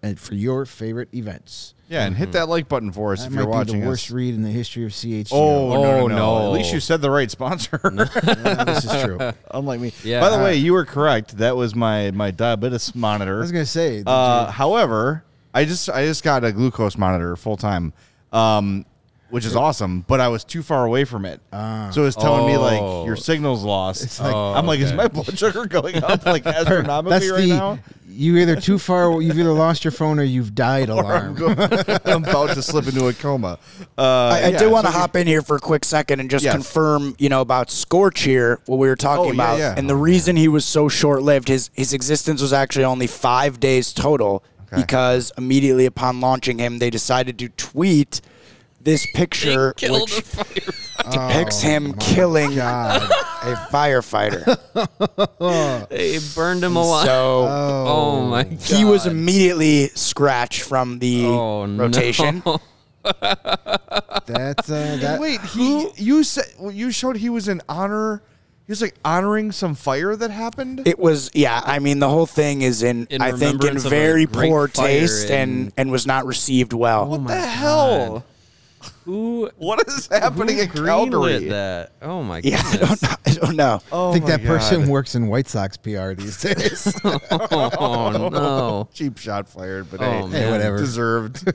[0.02, 1.74] and for your favorite events.
[1.88, 3.87] Yeah, and hit that like button for us That if you're might be watching the
[3.87, 4.11] worst us.
[4.11, 5.28] read in the history of CHGO.
[5.32, 6.46] Oh, no, no, Oh, no, no.
[6.46, 7.80] At least you said the right sponsor.
[8.24, 9.18] Yeah, this is true.
[9.20, 9.92] I Unlike me.
[10.04, 10.20] Yeah.
[10.20, 11.38] By the way, you were correct.
[11.38, 13.37] That was my my diabetes monitor.
[13.37, 17.34] I was gonna say, did Uh, however, I just I just got a glucose monitor
[17.37, 17.94] full time.
[18.32, 18.84] Um,
[19.30, 21.40] which is awesome, but I was too far away from it.
[21.52, 22.60] so it's telling me Oh.
[23.00, 24.20] like your signal's lost.
[24.20, 27.46] like- Oh, I'm like, is my blood sugar going up like astronomically That's right the
[27.48, 27.78] now?
[28.10, 29.20] you either too far.
[29.22, 30.88] You've either lost your phone or you've died.
[30.90, 31.26] Or Alarm.
[31.26, 33.58] I'm, go- I'm about to slip into a coma.
[33.96, 36.20] Uh, I, I yeah, do want to so hop in here for a quick second
[36.20, 36.54] and just Yes.
[36.54, 39.74] confirm, you know, about Scorch here, what we were talking Oh, yeah, about, yeah.
[39.76, 41.48] and the reason he was so short-lived.
[41.48, 44.80] His his existence was actually only five days total, Okay.
[44.82, 48.20] because immediately upon launching him, they decided to tweet
[48.88, 50.16] this picture, which
[51.11, 53.03] depicts Oh, him killing God.
[53.42, 54.57] a firefighter.
[55.90, 57.07] They burned him alive.
[57.07, 58.61] so oh, my god.
[58.62, 61.85] he was immediately scratched from the oh, no.
[61.85, 62.42] rotation.
[63.05, 65.18] That's uh, that.
[65.20, 68.22] Wait, he you said well, you showed he was in honor.
[68.66, 70.87] He was like honoring some fire that happened.
[70.87, 71.62] It was yeah.
[71.64, 74.27] I mean, the whole thing is in, In I think in remembrance of a very
[74.27, 77.07] poor taste and and was not received well.
[77.07, 78.24] what my the hell?
[78.80, 78.92] God.
[79.04, 81.48] Who What is happening who in greenlit Calgary?
[81.48, 81.92] that?
[82.02, 82.52] Oh my god!
[82.52, 83.08] Yeah, I don't know.
[83.26, 83.80] I don't know.
[83.92, 86.94] Oh I think my that person works in White Sox PR these days.
[87.04, 88.88] oh no.
[88.92, 90.30] cheap shot fired, but Oh, hey, man.
[90.30, 90.78] hey, whatever.
[90.78, 91.46] deserved.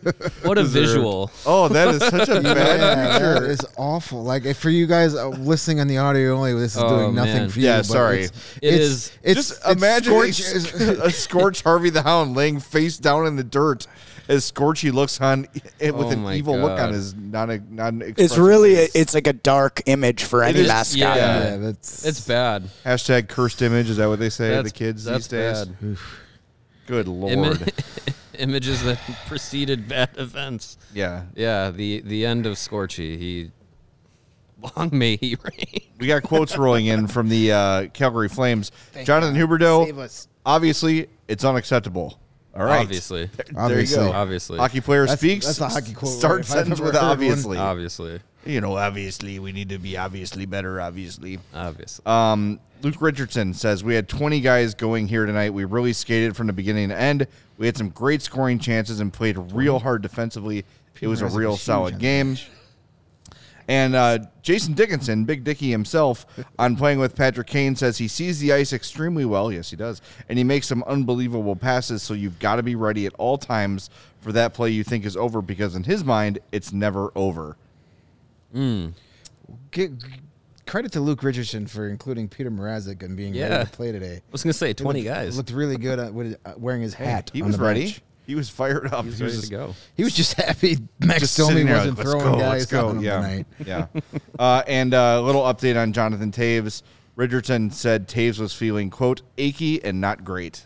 [0.45, 0.73] What a Deserved.
[0.87, 1.31] visual.
[1.45, 3.49] Oh, that is such a bad Yeah, picture.
[3.51, 4.23] is awful.
[4.23, 7.15] Like if for you guys uh, listening on the audio only, this is Oh, doing
[7.15, 7.49] nothing man.
[7.49, 7.65] for you.
[7.65, 8.23] Yeah, sorry.
[8.23, 12.35] It's, It it's, is- It's, Just it's imagine a, scorch- a Scorch Harvey the Hound
[12.35, 13.87] laying face down in the dirt
[14.27, 15.47] as Scorchy looks on
[15.79, 18.01] it with Oh an my evil look on his non non.
[18.17, 20.99] It's really a, it's like a dark image for any is- mascot.
[20.99, 21.15] yeah.
[21.15, 22.63] yeah, that's It's bad.
[22.85, 23.89] hashtag cursed image.
[23.89, 24.49] Is that what they say?
[24.51, 25.65] That's, the kids that's these days.
[25.65, 25.97] bad.
[26.87, 27.33] Good lord.
[27.59, 30.77] Imi- images that preceded bad events.
[30.93, 33.17] yeah, Yeah, the the end of Scorchy.
[33.17, 33.51] He
[34.77, 35.81] long may he reign.
[35.99, 38.71] we got quotes rolling in from the uh, Calgary Flames.
[39.03, 39.85] Jonathan Huberdeau.
[40.09, 40.27] Save.
[40.45, 42.19] Obviously, it's unacceptable.
[42.55, 42.81] All right.
[42.81, 43.25] Obviously.
[43.35, 44.03] There Obviously.
[44.05, 44.15] you go.
[44.17, 44.57] Obviously.
[44.59, 45.45] Hockey player That's- speaks.
[45.45, 47.11] that's a hockey quote Start right, sentence with heard one.
[47.11, 47.57] obviously.
[47.57, 48.19] Obviously.
[48.45, 50.79] You know, obviously, we need to be obviously better.
[50.81, 51.39] Obviously.
[51.53, 52.05] Obviously.
[52.05, 55.53] Um, Luke Richardson says we had 20 guys going here tonight.
[55.53, 57.25] We really skated from the beginning to end.
[57.57, 60.65] We had some great scoring chances and played real hard defensively.
[61.01, 62.37] It was a real solid on the game.
[63.67, 66.25] And uh, Jason Dickinson, Big Dicky himself,
[66.59, 69.51] on playing with Patrick Kane, says he sees the ice extremely well.
[69.51, 70.01] Yes, he does.
[70.27, 72.03] And he makes some unbelievable passes.
[72.03, 73.89] So you've got to be ready at all times
[74.21, 77.55] for that play you think is over because in his mind, it's never over.
[79.71, 79.91] Get,
[80.65, 83.49] credit to Luke Richardson for including Peter Mrazek and being Yeah.
[83.49, 84.15] ready to play today.
[84.17, 85.37] I was gonna say twenty looked, guys.
[85.37, 86.13] looked really good at,
[86.45, 87.31] uh, wearing his hat.
[87.33, 87.81] He on was the ready.
[87.85, 88.01] bench.
[88.25, 89.03] He was fired up.
[89.03, 89.75] He was He ready was to go.
[89.95, 92.87] He was just happy Max just Domi wasn't like, throwing let's go, guys go.
[92.89, 93.15] on him yeah.
[93.15, 93.45] tonight.
[93.65, 93.87] Yeah.
[94.39, 96.83] uh, and a little update on Jonathan Toews.
[97.15, 100.65] Richardson said Toews was feeling, quote, achy and not great.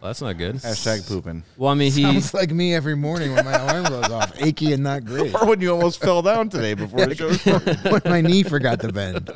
[0.00, 0.54] Well, that's not good.
[0.54, 1.42] Hashtag pooping.
[1.58, 2.02] Well, I mean, he.
[2.02, 5.34] Sounds like me every morning when my alarm goes off, achy and not great.
[5.34, 7.78] Or when you almost fell down today before the show started.
[7.90, 9.30] when my knee forgot to bend.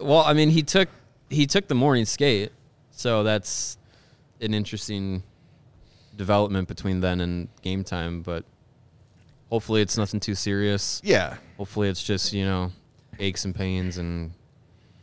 [0.00, 0.88] Well, I mean, he took
[1.28, 2.50] he took the morning skate,
[2.92, 3.76] so that's
[4.40, 5.22] an interesting
[6.16, 8.22] development between then and game time.
[8.22, 8.44] But
[9.50, 11.00] hopefully, it's nothing too serious.
[11.04, 11.36] Yeah.
[11.58, 12.72] Hopefully, it's just you know
[13.18, 14.32] aches and pains and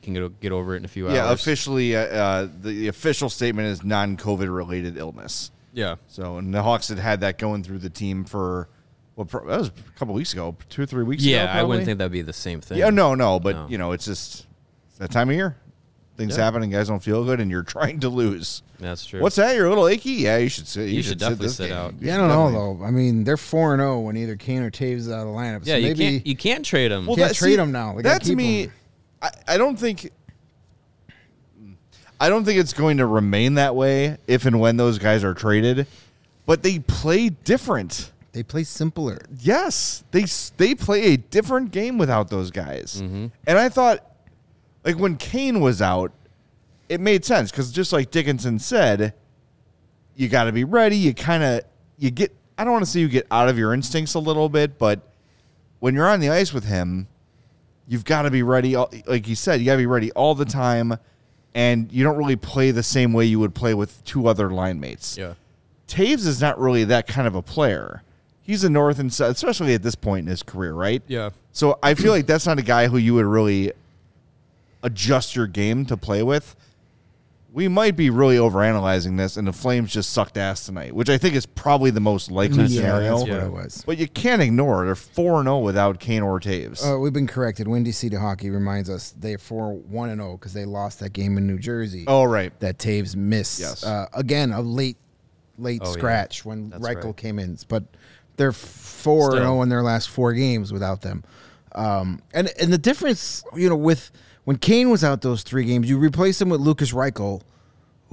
[0.01, 1.15] can get get over it in a few hours.
[1.15, 5.51] Yeah, officially, uh, uh, the official statement is non COVID related illness.
[5.73, 5.95] Yeah.
[6.07, 8.69] So, and the Hawks had had that going through the team for,
[9.15, 11.31] well, that was a couple weeks ago, two or three weeks ago.
[11.31, 12.79] Yeah, I wouldn't think that'd be the same thing.
[12.79, 13.67] Yeah, no, no, but No.
[13.69, 14.47] you know, it's just
[14.89, 15.55] it's that time of year.
[16.19, 16.43] Things Yeah.
[16.43, 18.61] happen and guys don't feel good, and you're trying to lose.
[18.79, 19.21] that's true.
[19.21, 19.55] What's that?
[19.55, 20.11] You're a little achy.
[20.11, 20.89] Yeah, you should sit.
[20.89, 21.93] You, You should definitely this sit out.
[22.01, 22.83] Yeah, I don't know though.
[22.85, 25.31] I mean, they're four and zero when either Kane or Toews is out of the
[25.33, 25.65] lineup.
[25.65, 27.05] Yeah, so you maybe can't you can't trade him.
[27.07, 27.95] Well, Can't that- trade them now.
[27.95, 28.71] They gotta That to keep me, 'em.
[29.21, 30.11] I, I don't think.
[32.21, 35.33] I don't think it's going to remain that way if and when those guys are
[35.33, 35.87] traded,
[36.45, 38.11] but they play different.
[38.33, 39.19] they play simpler.
[39.39, 40.25] Yes, they
[40.57, 43.01] they play a different game without those guys.
[43.01, 43.27] Mm-hmm.
[43.47, 44.03] And I thought,
[44.89, 46.11] like when Kane was out,
[46.87, 49.13] it made sense because just like Dickinson said,
[50.15, 50.97] you got to be ready.
[50.97, 51.61] You kind of
[51.97, 52.35] you get.
[52.57, 55.13] I don't want to say you get out of your instincts a little bit, but
[55.79, 57.07] when you're on the ice with him,
[57.87, 58.75] you've got to be ready.
[58.75, 60.97] Like you said, you got to be ready all the time,
[61.53, 64.79] and you don't really play the same way you would play with two other line
[64.79, 65.17] mates.
[65.17, 65.35] yeah.
[65.87, 68.03] Toews is not really that kind of a player.
[68.41, 71.01] He's a north and south, especially at this point in his career, right?
[71.07, 71.29] Yeah.
[71.51, 73.71] So I feel like that's not a guy who you would really
[74.83, 76.55] adjust your game to play with.
[77.51, 81.17] We might be really overanalyzing this, and the Flames just sucked ass tonight, which I
[81.17, 83.17] think is probably the most likely yeah, scenario.
[83.17, 83.45] that's what Yeah.
[83.47, 83.83] it was.
[83.87, 84.85] But you can't ignore it.
[84.85, 86.85] They're 4 0 without Kane or Toews.
[86.85, 87.67] Uh, we've been corrected.
[87.67, 91.39] Windy City Hockey reminds us they're four one and zero because they lost that game
[91.39, 92.03] in New Jersey.
[92.07, 92.57] oh, right.
[92.59, 93.59] that Toews missed.
[93.59, 93.83] Yes.
[93.83, 94.97] Uh, again, a late,
[95.57, 95.91] late Oh, yeah.
[95.93, 97.17] scratch when That's Reichel right.
[97.17, 97.83] came in, but
[98.37, 101.23] they're 4 0 in their last four games without them.
[101.73, 104.11] Um, and and the difference, you know, with
[104.49, 107.41] when Kane was out those three games, you replaced him with Lukas Reichel,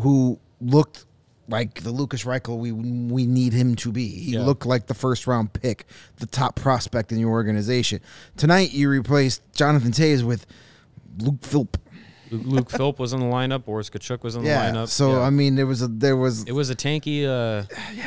[0.02, 1.06] who looked
[1.48, 4.06] like the Lukas Reichel we we need him to be.
[4.06, 4.44] He Yeah.
[4.44, 8.00] looked like the first round pick, the top prospect in your organization.
[8.36, 10.44] Tonight, you replaced Jonathan Toews with
[11.20, 11.78] Luke Philp.
[12.30, 13.64] Luke, Luke Philp was in the lineup.
[13.64, 14.70] Boris Katchouk was in the Yeah.
[14.70, 14.88] lineup.
[14.88, 15.20] So Yeah.
[15.20, 17.62] I mean, there was a there was it was a tanky, uh,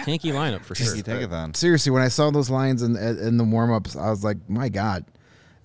[0.05, 0.95] tanky lineup for sure.
[0.95, 4.11] You take it seriously, when I saw those lines in in the warm ups, I
[4.11, 5.03] was like, my God.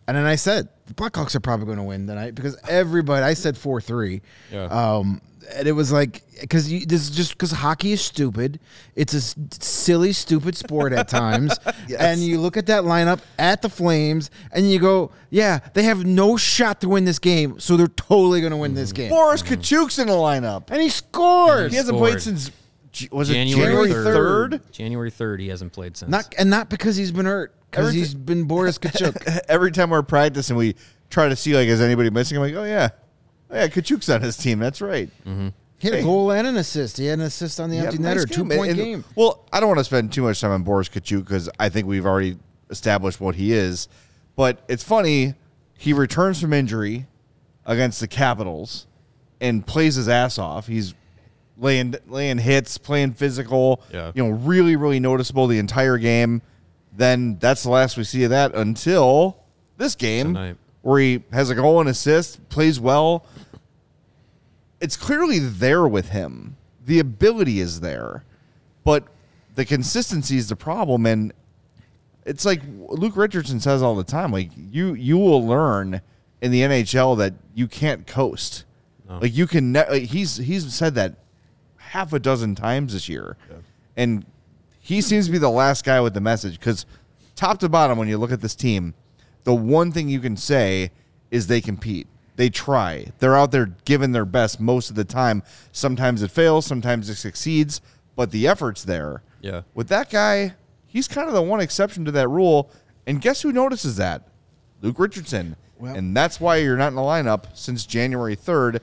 [0.06, 3.34] And then I said, the Blackhawks are probably going to win tonight because everybody, I
[3.34, 4.20] said 4 3.
[4.52, 4.64] Yeah.
[4.64, 5.20] Um,
[5.54, 8.60] and it was like, because this is just because hockey is stupid.
[8.96, 11.58] It's a s- silly, stupid sport at times.
[11.98, 16.04] And you look at that lineup at the Flames and you go, yeah, they have
[16.06, 17.60] no shot to win this game.
[17.60, 19.10] So they're totally going to win this game.
[19.10, 20.70] Boris Katchouk's in the lineup.
[20.70, 21.70] And he scored.
[21.70, 22.50] He hasn't played since
[22.92, 24.72] J- was it January January third?
[24.72, 25.40] January third.
[25.40, 26.10] He hasn't played since.
[26.10, 29.40] Not, and not because he's been hurt, because Every he's been Boris Katchouk.
[29.48, 30.76] Every time we're practicing, we
[31.10, 32.36] try to see like is anybody missing.
[32.36, 32.90] I'm like, oh yeah,
[33.50, 34.58] oh, yeah, Katchouk's on his team.
[34.58, 35.08] That's right.
[35.26, 35.48] Mm-hmm.
[35.78, 36.96] He had a goal and an assist.
[36.98, 38.56] He had an assist on the Yeah, empty nice netter, two game.
[38.58, 39.04] point And- game.
[39.16, 41.86] Well, I don't want to spend too much time on Boris Katchouk because I think
[41.86, 42.38] we've already
[42.70, 43.88] established what he is.
[44.36, 45.34] But it's funny,
[45.76, 47.06] he returns from injury
[47.66, 48.86] against the Capitals
[49.40, 50.66] and plays his ass off.
[50.68, 50.94] He's
[51.58, 53.82] laying laying hits, playing physical.
[53.92, 54.10] Yeah.
[54.14, 56.40] You know, really, really noticeable the entire game.
[56.96, 59.38] Then that's the last we see of that until
[59.76, 60.56] this game Tonight.
[60.82, 63.26] where he has a goal and assist, plays well.
[64.80, 66.56] It's clearly there with him.
[66.84, 68.24] The ability is there,
[68.84, 69.04] but
[69.54, 71.06] the consistency is the problem.
[71.06, 71.32] And
[72.24, 76.00] it's like Luke Richardson says all the time: like you, you will learn
[76.42, 78.64] in the NHL that you can't coast.
[79.08, 79.72] Like you can.
[79.72, 81.16] Ne- like he's he's said that
[81.76, 83.36] half a dozen times this year,
[83.96, 84.24] and
[84.84, 86.84] he seems to be the last guy with the message because
[87.36, 88.92] top to bottom, when you look at this team,
[89.44, 90.90] the one thing you can say
[91.30, 92.06] is they compete.
[92.36, 93.06] They try.
[93.18, 95.42] They're out there giving their best most of the time.
[95.72, 97.80] Sometimes it fails, sometimes it succeeds,
[98.14, 99.22] but the effort's there.
[99.40, 99.62] Yeah.
[99.72, 100.52] With that guy,
[100.86, 102.70] he's kind of the one exception to that rule.
[103.06, 104.28] And guess who notices that?
[104.82, 105.56] Luke Richardson.
[105.78, 108.80] Well- and that's why you're not in the lineup since January 3rd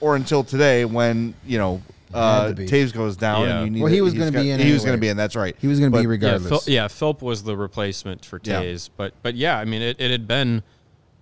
[0.00, 1.82] or until today when, you know,
[2.14, 2.52] uh.
[2.54, 3.42] Toews goes down.
[3.42, 3.56] Yeah.
[3.58, 5.16] And you need Well, he was gonna be in He was going to be in.
[5.16, 5.56] That's right.
[5.58, 6.64] He was going to But- be yeah, regardless.
[6.64, 8.76] Phil, yeah, Philp was the replacement for Yeah.
[8.96, 10.62] But but yeah, I mean it, it had been,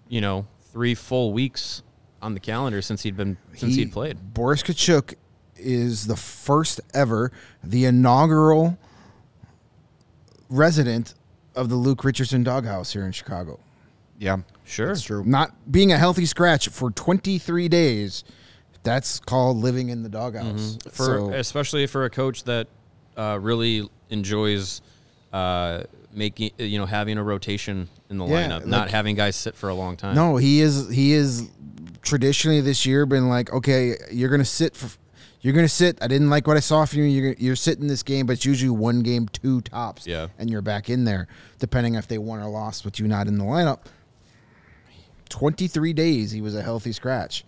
[0.09, 1.83] you know, three full weeks
[2.21, 4.35] on the calendar since he'd been since He- he'd played.
[4.35, 5.15] Boris Katchouk
[5.57, 7.31] is the first ever,
[7.63, 8.79] the inaugural
[10.49, 11.15] resident
[11.55, 13.59] of the Luke Richardson doghouse here in Chicago.
[14.19, 14.39] Yeah.
[14.65, 15.25] Sure, That's true.
[15.25, 18.25] Not being a healthy scratch for 23 days.
[18.85, 20.77] That's called living in the doghouse.
[20.90, 22.66] for So- especially for a coach that
[23.16, 24.81] uh, really enjoys
[25.33, 29.37] uh, making you know having a rotation in the Yeah, lineup, not like- having guys
[29.37, 30.14] sit for a long time.
[30.14, 30.90] No, he is.
[30.90, 31.49] He is
[32.03, 34.90] traditionally this year been like, okay, you're gonna sit for,
[35.40, 35.97] you're gonna sit.
[36.03, 37.05] I didn't like what I saw from you.
[37.07, 40.07] You're you're sitting this game, but it's usually one game, two tops.
[40.07, 40.27] Yeah.
[40.38, 41.29] and you're back in there,
[41.61, 43.81] depending if they won or lost with you not in the lineup.
[45.29, 47.45] Twenty three days, he was a healthy scratch.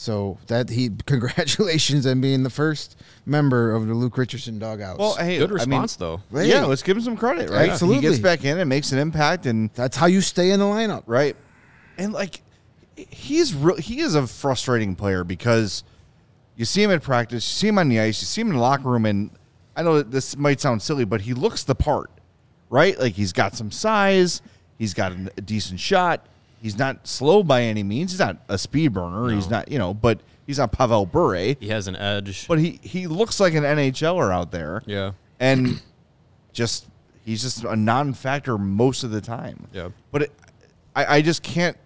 [0.00, 4.96] So that he congratulations on being the first member of the Luke Richardson doghouse.
[4.96, 6.22] Well, hey, good I mean, response though.
[6.32, 6.48] Hey.
[6.48, 7.68] yeah, let's give him some credit, right?
[7.68, 8.00] Absolutely.
[8.00, 10.64] He gets back in and makes an impact, and that's how you stay in the
[10.64, 11.02] lineup.
[11.04, 11.36] right,
[11.98, 12.40] and like
[12.96, 13.76] he's real.
[13.76, 15.84] He is a frustrating player because
[16.56, 18.54] you see him at practice, you see him on the ice, you see him in
[18.54, 19.28] the locker room, and
[19.76, 22.10] I know that this might sound silly, but he looks the part,
[22.70, 22.98] right?
[22.98, 24.40] Like he's got some size,
[24.78, 26.26] he's got a a decent shot.
[26.60, 28.12] He's not slow by any means.
[28.12, 29.30] He's not a speed burner.
[29.34, 31.54] He's not, you know, but he's not Pavel Bure.
[31.58, 32.46] He has an edge.
[32.46, 34.82] But he he looks like an NHLer out there.
[34.86, 35.80] yeah, and
[36.52, 36.86] just
[37.24, 39.68] he's just a non-factor most of the time.
[39.72, 39.88] Yeah.
[40.12, 40.32] But it,
[40.94, 41.76] I, I just can't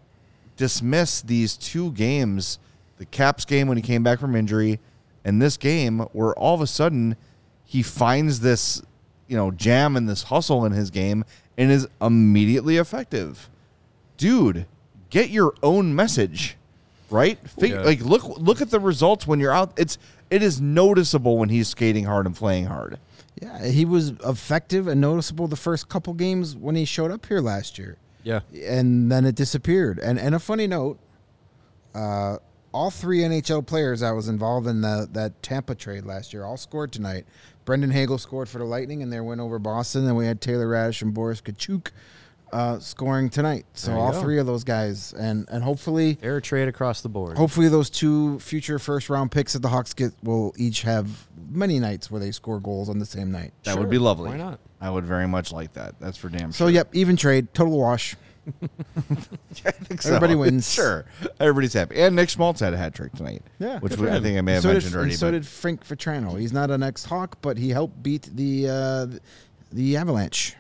[0.57, 2.59] dismiss these two games,
[2.99, 4.81] the Caps game when he came back from injury,
[5.25, 7.17] and this game where all of a sudden
[7.65, 8.83] he finds this,
[9.29, 11.25] you know, jam and this hustle in his game
[11.57, 13.49] and is immediately effective.
[14.25, 14.67] Dude,
[15.11, 16.57] get your own message.
[17.11, 17.39] Right?
[17.61, 17.83] Fig- Yeah.
[17.83, 19.73] Like look look at the results when you're out.
[19.77, 19.99] It's
[20.31, 22.99] it is noticeable when he's skating hard and playing hard.
[23.43, 27.41] Yeah, he was effective and noticeable the first couple games when he showed up here
[27.41, 27.99] last year.
[28.23, 28.41] yeah.
[28.63, 29.99] and then it disappeared.
[29.99, 30.99] And and a funny note,
[31.95, 32.39] uh,
[32.73, 36.57] all three NHL players I was involved in the, that Tampa trade last year all
[36.57, 37.27] scored tonight.
[37.65, 40.67] Brandon Hagel scored for the Lightning and their win over Boston, and we had Taylor
[40.67, 41.91] Raddysh and Boris Katchouk
[42.55, 43.67] uh, scoring tonight.
[43.75, 44.21] So all go.
[44.21, 46.15] three of those guys, and and hopefully.
[46.15, 47.37] Fair trade across the board.
[47.37, 51.79] Hopefully, those two future first round picks that the Hawks get will each have many
[51.81, 53.53] nights where they score goals on the same night.
[53.65, 53.81] That Sure.
[53.81, 54.31] would be lovely.
[54.31, 54.61] Why not?
[54.81, 55.99] I would very much like that.
[55.99, 56.53] That's for damn sure.
[56.53, 58.15] So yep, even trade, total wash.
[59.65, 60.11] I think so.
[60.11, 60.71] Everybody wins.
[60.73, 61.07] sure,
[61.41, 61.97] everybody's happy.
[62.01, 63.43] And Nick Schmaltz had a hat trick tonight.
[63.59, 65.11] Yeah, which we, I think I may have so mentioned did, already.
[65.13, 66.39] and so but did Frank Vatrano.
[66.39, 69.07] He's not an ex-Hawk, but he helped beat the uh,
[69.73, 70.55] the Avalanche.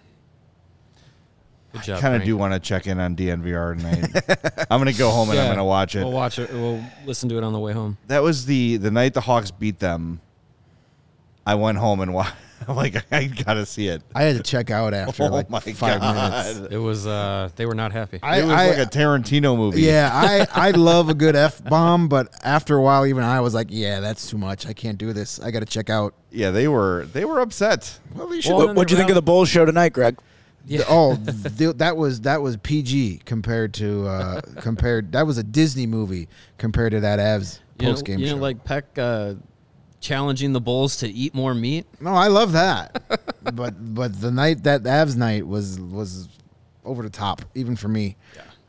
[1.75, 2.01] Good job.
[2.01, 2.25] kind of Frank.
[2.25, 4.67] do want to check in on DNVR tonight.
[4.71, 5.51] I'm gonna go home and I'm Yeah.
[5.53, 6.03] gonna watch it.
[6.05, 6.51] We'll watch it.
[6.53, 7.99] We'll listen to it on the way home.
[8.07, 10.21] that was the the night the Hawks beat them.
[11.47, 12.33] I went home and watched.
[12.69, 14.01] I'm like, I gotta see it.
[14.15, 16.47] I had to check out after oh like my five god!
[16.57, 16.73] minutes.
[16.73, 17.07] It was.
[17.07, 18.21] Uh, they were not happy.
[18.23, 19.83] I, it was I- like a Tarantino movie.
[19.83, 23.53] Yeah, I, I love a good f bomb, but after a while, even I was
[23.53, 24.67] like, yeah, that's too much.
[24.67, 25.41] I can't do this.
[25.41, 26.15] I got to check out.
[26.31, 26.51] yeah.
[26.53, 27.99] They were they were upset.
[28.15, 28.55] Well, you should.
[28.57, 30.17] Well, What, what'd you think of the Bulls show tonight, Greg?
[30.67, 30.83] Yeah.
[30.89, 31.17] Oh,
[31.59, 35.13] th- that was that was PG compared to uh, compared.
[35.13, 38.37] That was a Disney movie compared to that Avs post game you show.
[38.37, 39.35] know, like Peck uh,
[40.01, 41.87] challenging the Bulls to eat more meat.
[42.01, 43.03] no, I love that,
[43.55, 46.29] but but the night that Avs night was was
[46.85, 48.17] over the top, even for me.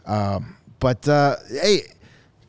[0.06, 1.82] Um, but uh, hey,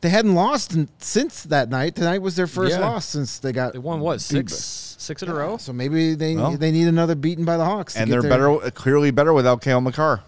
[0.01, 1.95] they hadn't lost in, since that night.
[1.95, 2.87] Tonight was their first Yeah.
[2.87, 5.57] loss since they got They won what beat six six in a row.
[5.57, 6.57] So maybe they Well.
[6.57, 7.95] they need another beaten by the Hawks.
[7.95, 10.21] And they're their- better, clearly better without Cale Makar.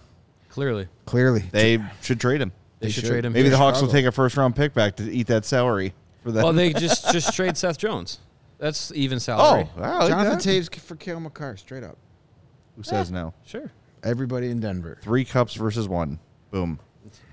[0.49, 2.51] Clearly, Clearly, They should trade him.
[2.79, 3.09] they, They should, should.
[3.11, 3.33] trade him.
[3.33, 5.93] Maybe the Hawks will take a first round pick back to eat that salary
[6.23, 6.43] for them.
[6.43, 8.19] Well, they just just trade Seth Jones.
[8.57, 9.69] That's even oh, salary.
[9.77, 10.43] I like Jonathan that.
[10.43, 11.97] Toews for Cale Makar, straight up.
[12.75, 13.33] Who says no?
[13.45, 13.71] Sure.
[14.03, 14.97] Everybody in Denver.
[15.01, 16.19] Three cups versus one.
[16.51, 16.79] Boom.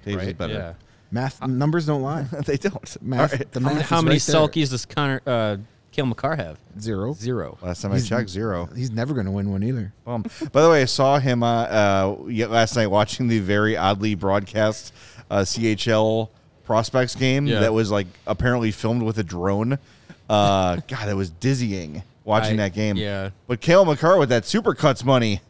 [0.05, 0.53] Toews is better.
[0.53, 0.73] Yeah.
[1.11, 2.23] Math numbers don't lie.
[2.47, 3.03] they don't.
[3.03, 3.53] Math, All right.
[3.53, 5.57] the How, many- math how is many right Selkes does Connor uh,
[5.93, 6.59] Cale Makar have?
[6.81, 7.15] Zero.
[7.15, 7.57] Zero.
[7.63, 8.69] Last time I checked, zero.
[8.75, 9.93] He's never going to win one either.
[10.05, 10.25] Bum.
[10.53, 12.17] By the way, I saw him uh, uh,
[12.49, 14.93] last night watching the very oddly broadcast
[15.31, 16.29] uh, CHL
[16.65, 17.61] prospects game Yeah.
[17.61, 19.79] that was like apparently filmed with a drone.
[20.29, 22.97] Uh, God, it was dizzying watching I- that game.
[22.97, 23.31] yeah.
[23.47, 25.41] But Cale Makar with that Supercuts money,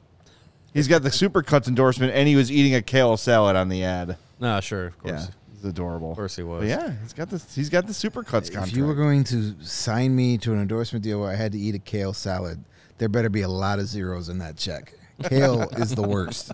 [0.75, 4.17] he's got the Supercuts endorsement, and he was eating a kale salad on the ad.
[4.39, 4.89] Nah, sure.
[4.89, 5.13] Of course.
[5.13, 6.11] Yeah, it's adorable.
[6.11, 6.61] Of course he was.
[6.63, 8.69] But yeah, he's got the he's got the Supercuts contract.
[8.69, 11.59] If you were going to sign me to an endorsement deal where I had to
[11.59, 12.63] eat a kale salad,
[12.99, 14.95] there better be a lot of zeros in that check.
[15.25, 16.53] Kale is the worst.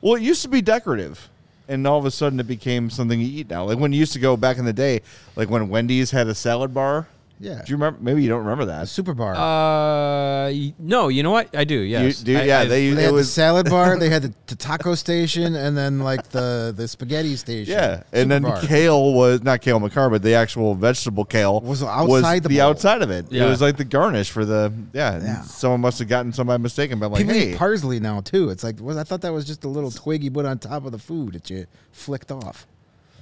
[0.00, 1.28] Well, it used to be decorative,
[1.68, 3.64] and all of a sudden it became something you eat now.
[3.64, 5.02] Like when you used to go back in the day,
[5.36, 7.08] like when Wendy's had a salad bar.
[7.42, 7.56] Yeah.
[7.56, 7.98] Do you remember?
[8.00, 8.88] Maybe you don't remember A that.
[8.88, 9.34] super bar.
[9.34, 11.08] Uh, y- no.
[11.08, 11.54] You know what?
[11.56, 11.74] I do.
[11.80, 12.20] Yes.
[12.20, 14.22] You, do, I- yeah, I- they, they it had was the salad bar, they had
[14.22, 17.74] the, the taco station, and then like the, the spaghetti station.
[17.74, 18.60] yeah, and then bar.
[18.62, 22.68] kale was not Cale Makar, but the actual vegetable kale Was outside the the bowl.
[22.68, 23.32] outside of it.
[23.32, 25.14] It was like the garnish for the yeah.
[25.14, 25.42] and Yeah.
[25.42, 28.20] Someone must have gotten some by mistake and been like, People hey, eat parsley now
[28.20, 28.50] too.
[28.50, 30.84] It's like was I thought that was just a little twig you put on top
[30.86, 32.66] of the food that you flicked off.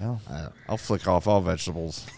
[0.00, 2.04] well, Uh, I'll flick off all vegetables.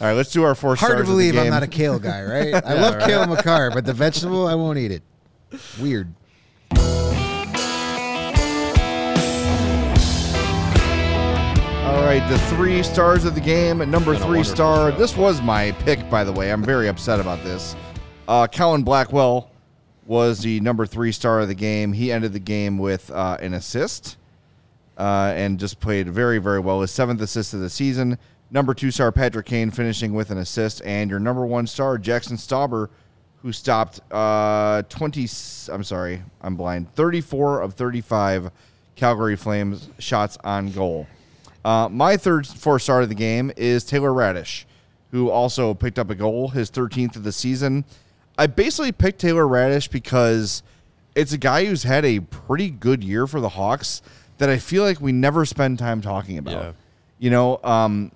[0.00, 1.66] all right, let's do our four Hard stars to of the believe I'm not a
[1.66, 2.54] kale guy, right?
[2.64, 3.06] I love right.
[3.06, 5.02] Cale Makar, but the vegetable I won't eat it.
[5.78, 6.14] Weird.
[11.84, 13.78] All right, the three stars of the game.
[13.90, 14.90] Number three star.
[14.90, 14.96] show.
[14.96, 16.50] This was my pick, by the way.
[16.50, 17.76] I'm very upset about this.
[18.26, 19.50] Uh, Colin Blackwell
[20.06, 21.92] was the number three star of the game.
[21.92, 24.16] He ended the game with uh, an assist
[24.96, 26.80] uh, and just played very, very well.
[26.80, 28.18] His seventh assist of the season.
[28.50, 32.32] Number two star Patrick Kane finishing with an assist, and your number one star Jaxson
[32.32, 32.88] Stauber,
[33.42, 35.28] who stopped uh, 20.
[35.72, 36.92] I'm sorry, I'm blind.
[36.94, 38.50] 34 of 35
[38.96, 41.06] Calgary Flames shots on goal.
[41.64, 44.64] Uh, my third four star of the game is Taylor Raddysh,
[45.10, 47.84] who also picked up a goal, his 13th of the season.
[48.36, 50.62] I basically picked Taylor Raddysh because
[51.14, 54.02] it's a guy who's had a pretty good year for the Hawks
[54.38, 56.64] that I feel like we never spend time talking about.
[56.64, 56.72] Yeah.
[57.18, 58.10] You know, um,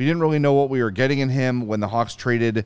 [0.00, 2.64] we didn't really know what we were getting in him when the Hawks traded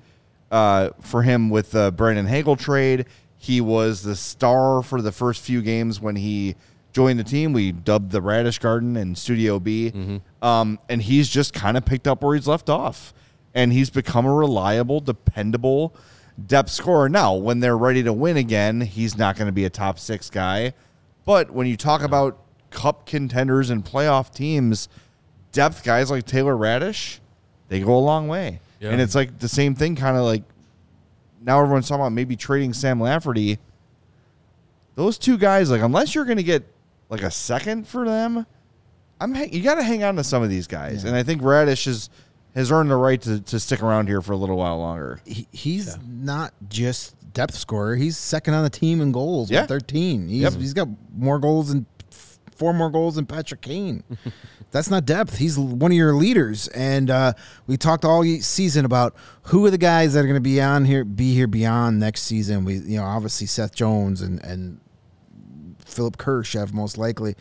[0.52, 3.06] uh, for him with the Brandon Hagel trade.
[3.36, 6.54] He was the star for the first few games when he
[6.92, 7.52] joined the team.
[7.52, 10.20] We dubbed the Radish Garden and Studio B.
[10.42, 13.12] Um, and he's just kind of picked up where he's left off.
[13.52, 15.92] And he's become a reliable, dependable
[16.46, 17.08] depth scorer.
[17.08, 20.30] Now, when they're ready to win again, he's not going to be a top six
[20.30, 20.72] guy.
[21.24, 22.38] But when you talk about
[22.70, 24.88] cup contenders and playoff teams,
[25.50, 27.18] depth guys like Taylor Raddysh,
[27.80, 28.60] they go a long way.
[28.80, 28.90] Yeah.
[28.90, 30.42] And it's like the same thing, kind of like
[31.42, 33.58] now everyone's talking about maybe trading Sam Lafferty.
[34.94, 36.62] Those two guys, like unless you're going to get
[37.08, 38.46] like a second for them,
[39.20, 41.02] I'm ha- you got to hang on to some of these guys.
[41.02, 41.08] Yeah.
[41.08, 42.10] And I think Raddysh has
[42.54, 45.20] has earned the right to, to stick around here for a little while longer.
[45.26, 47.96] He, he's not just depth scorer.
[47.96, 49.62] He's second on the team in goals Yeah.
[49.62, 50.28] with 13.
[50.28, 50.52] He's, Yep.
[50.54, 51.93] he's got more goals than f-
[52.56, 54.02] four more goals than Patrick Kane.
[54.70, 55.38] That's not depth.
[55.38, 57.34] He's one of your leaders, and uh,
[57.68, 60.84] we talked all season about who are the guys that are going to be on
[60.84, 62.64] here, be here beyond next season.
[62.64, 64.80] We, you know, obviously Seth Jones and and
[65.84, 67.36] Philipp Kurashev most likely.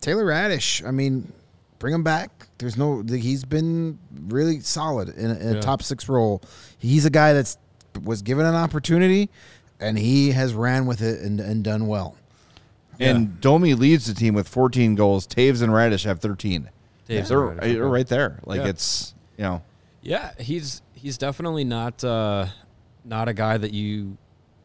[0.00, 1.32] Taylor Raddysh, I mean,
[1.78, 2.48] bring him back.
[2.58, 5.60] There's no, he's been really solid in a, in a Yeah.
[5.60, 6.42] top six role.
[6.78, 7.56] He's a guy that's
[8.02, 9.30] was given an opportunity,
[9.78, 12.16] and he has ran with it and, and done well.
[13.10, 15.26] And Domi leads the team with 14 goals.
[15.26, 16.70] Toews and Raddysh have 13.
[17.08, 17.78] Toews They're, Raddysh, okay.
[17.80, 18.40] right there.
[18.44, 18.68] Like Yeah.
[18.68, 19.62] it's you know
[20.02, 22.46] Yeah, he's he's definitely not uh,
[23.04, 24.16] not a guy that you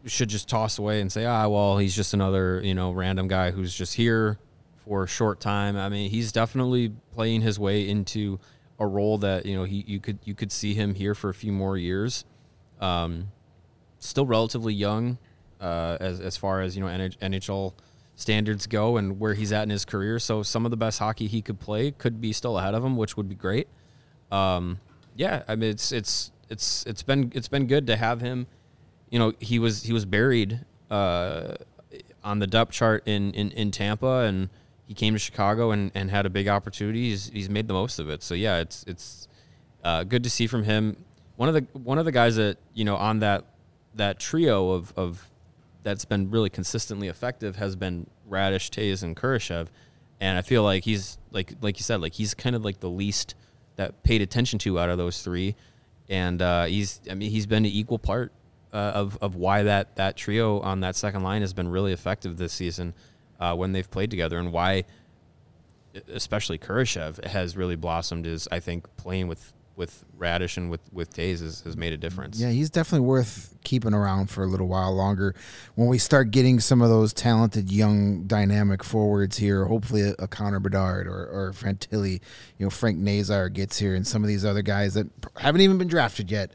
[0.05, 3.51] should just toss away and say, ah, well, he's just another you know random guy
[3.51, 4.37] who's just here
[4.85, 5.75] for a short time.
[5.75, 8.39] I mean, he's definitely playing his way into
[8.79, 11.33] a role that you know he you could you could see him here for a
[11.33, 12.23] few more years.
[12.79, 13.29] Um,
[13.99, 15.17] still relatively young
[15.59, 17.73] uh, as as far as you know NH- NHL
[18.17, 20.19] standards go and where he's at in his career.
[20.19, 22.97] So some of the best hockey he could play could be still ahead of him,
[22.97, 23.69] which would be great.
[24.31, 24.79] Um,
[25.15, 28.47] yeah, I mean it's it's it's it's been it's been good to have him.
[29.09, 30.59] You know, he was he was buried
[30.89, 31.55] uh,
[32.23, 34.49] on the depth chart in, in, in Tampa, and
[34.85, 37.09] he came to Chicago and, and had a big opportunity.
[37.09, 38.23] He's, he's made the most of it.
[38.23, 39.27] So yeah, it's it's
[39.83, 40.97] uh, good to see from him.
[41.35, 43.45] One of the one of the guys that you know on that
[43.95, 45.26] that trio of, of
[45.87, 49.67] that's been really consistently effective has been Raddysh, Toews, and Kurashev,
[50.19, 52.89] and I feel like he's like like you said, like he's kind of like the
[52.89, 53.35] least
[53.77, 55.55] that paid attention to out of those three,
[56.09, 58.33] and uh, he's I mean he's been an equal part
[58.73, 62.35] uh, of of why that that trio on that second line has been really effective
[62.35, 62.93] this season
[63.39, 64.83] uh, when they've played together, and why
[66.09, 71.15] especially Kurashev has really blossomed is I think playing with with Raddysh and with with
[71.15, 72.39] Toews has, has made a difference.
[72.39, 75.35] Yeah, he's definitely worth keeping around for a little while longer.
[75.75, 80.27] When we start getting some of those talented, young, dynamic forwards here, hopefully a, a
[80.27, 82.19] Connor Bedard or, or Fantilli,
[82.57, 85.07] you know, Frank Nazar gets here, and some of these other guys that
[85.37, 86.51] haven't even been drafted yet.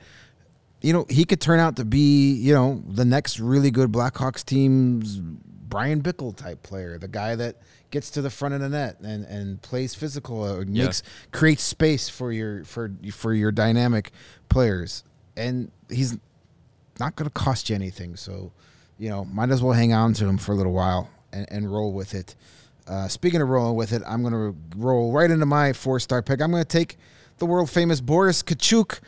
[0.80, 4.44] You know, he could turn out to be, you know, the next really good Blackhawks
[4.44, 5.20] team's
[5.72, 7.56] Bryan Bickell type player, the guy that
[7.90, 10.84] gets to the front of the net and, and plays physical, uh, Yeah.
[10.84, 11.02] makes
[11.32, 14.12] creates space for your for for your dynamic
[14.50, 15.02] players,
[15.34, 16.18] and he's
[17.00, 18.16] not going to cost you anything.
[18.16, 18.52] So,
[18.98, 21.72] you know, might as well hang on to him for a little while and, and
[21.72, 22.34] roll with it.
[22.86, 26.20] Uh, speaking of rolling with it, I'm going to roll right into my four star
[26.20, 26.42] pick.
[26.42, 26.98] I'm going to take
[27.42, 29.00] the world famous Boris Katchouk.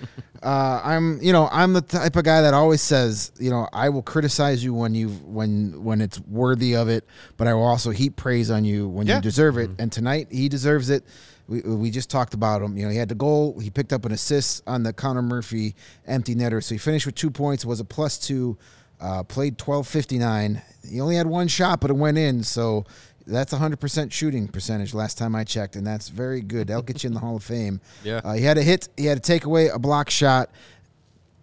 [0.42, 3.90] Uh, I'm, you know, I'm the type of guy that always says, you know, I
[3.90, 7.06] will criticize you when you when when it's worthy of it,
[7.36, 9.16] but I will also heap praise on you when Yeah.
[9.16, 9.70] you deserve it.
[9.78, 11.04] And tonight he deserves it.
[11.46, 12.76] We, we just talked about him.
[12.76, 13.56] You know, he had the goal.
[13.60, 15.76] He picked up an assist on the Connor Murphy
[16.08, 16.60] empty netter.
[16.62, 17.64] So he finished with two points.
[17.64, 18.58] Was a plus two.
[19.00, 20.60] Uh, played twelve fifty nine.
[20.88, 22.42] He only had one shot, but it went in.
[22.42, 22.84] So
[23.26, 24.94] that's a hundred percent shooting percentage.
[24.94, 26.68] Last time I checked, and that's very good.
[26.68, 27.80] That'll get you in the Hall of Fame.
[28.04, 28.20] Yeah.
[28.24, 28.88] Uh, he had a hit.
[28.96, 30.50] He had a takeaway, a block shot.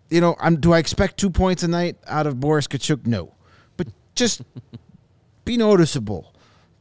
[0.10, 0.58] You know, I'm.
[0.58, 3.08] Do I expect two points a night out of Boris Katchouk?
[3.08, 3.34] No,
[3.78, 4.42] but just
[5.46, 6.31] be noticeable,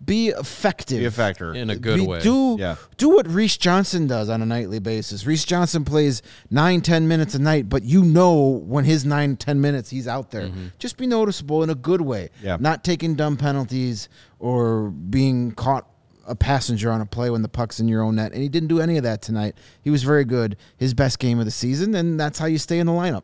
[0.05, 1.53] be effective, be a factor.
[1.55, 2.21] in a good be- way.
[2.21, 2.77] Do Yeah.
[2.97, 5.27] do what Reese Johnson does on a nightly basis.
[5.27, 9.61] Reese Johnson plays nine, ten minutes a night, but you know when his nine, ten
[9.61, 10.49] minutes he's out there.
[10.49, 10.67] Mm-hmm.
[10.79, 12.31] Just be noticeable in a good way.
[12.43, 12.57] Yeah.
[12.59, 15.87] Not taking dumb penalties or being caught
[16.27, 18.33] a passenger on a play when the puck's in your own net.
[18.33, 19.55] And he didn't do any of that tonight.
[19.83, 20.57] He was very good.
[20.77, 23.23] His best game of the season, and that's how you stay in the lineup.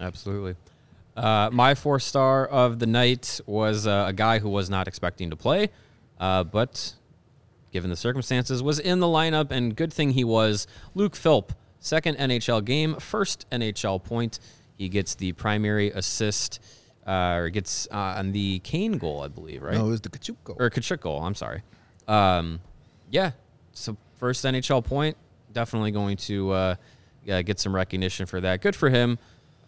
[0.00, 0.54] Absolutely.
[1.16, 5.30] Uh, my four star of the night was uh, a guy who was not expecting
[5.30, 5.70] to play,
[6.18, 6.94] uh, but
[7.72, 10.66] given the circumstances, was in the lineup, and good thing he was.
[10.94, 14.38] Luke Philp, second NHL game, first NHL point.
[14.76, 16.60] He gets the primary assist,
[17.06, 19.74] uh, or gets uh, on the Kane goal, I believe, right?
[19.74, 20.56] No, it was the Katchouk goal.
[20.58, 21.20] or Katchouk goal.
[21.20, 21.62] I'm sorry.
[22.08, 22.60] Um,
[23.10, 23.32] yeah,
[23.72, 25.16] so first NHL point,
[25.52, 26.74] definitely going to uh,
[27.24, 28.60] get some recognition for that.
[28.62, 29.18] Good for him.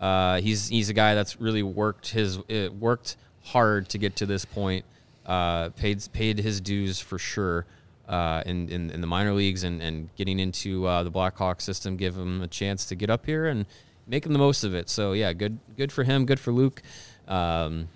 [0.00, 4.26] Uh, he's he's a guy that's really worked his uh, worked hard to get to
[4.26, 4.84] this point.
[5.24, 7.66] Uh, paid paid his dues for sure.
[8.08, 11.96] Uh, in, in, in the minor leagues and, and getting into uh, the Blackhawk system,
[11.96, 13.66] give him a chance to get up here and
[14.06, 14.88] making the most of it.
[14.88, 16.24] So yeah, good good for him.
[16.24, 16.82] Good for Luke.
[17.26, 17.88] Um,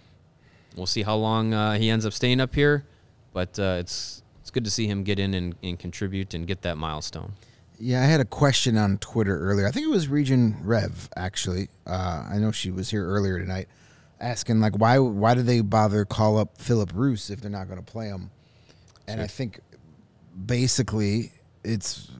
[0.75, 2.85] we'll see how long uh, he ends up staying up here,
[3.33, 6.77] but it's it's good to see him get in and, and contribute and get that
[6.77, 7.35] milestone.
[7.83, 9.67] Yeah, I had a question on Twitter earlier.
[9.67, 11.69] I think it was Region Rev actually.
[11.87, 13.69] Uh, I know she was here earlier tonight,
[14.21, 17.83] asking like why why do they bother call up Filip Roos if they're not going
[17.83, 18.31] to play him?
[19.09, 19.61] And I think
[20.47, 22.11] basically it's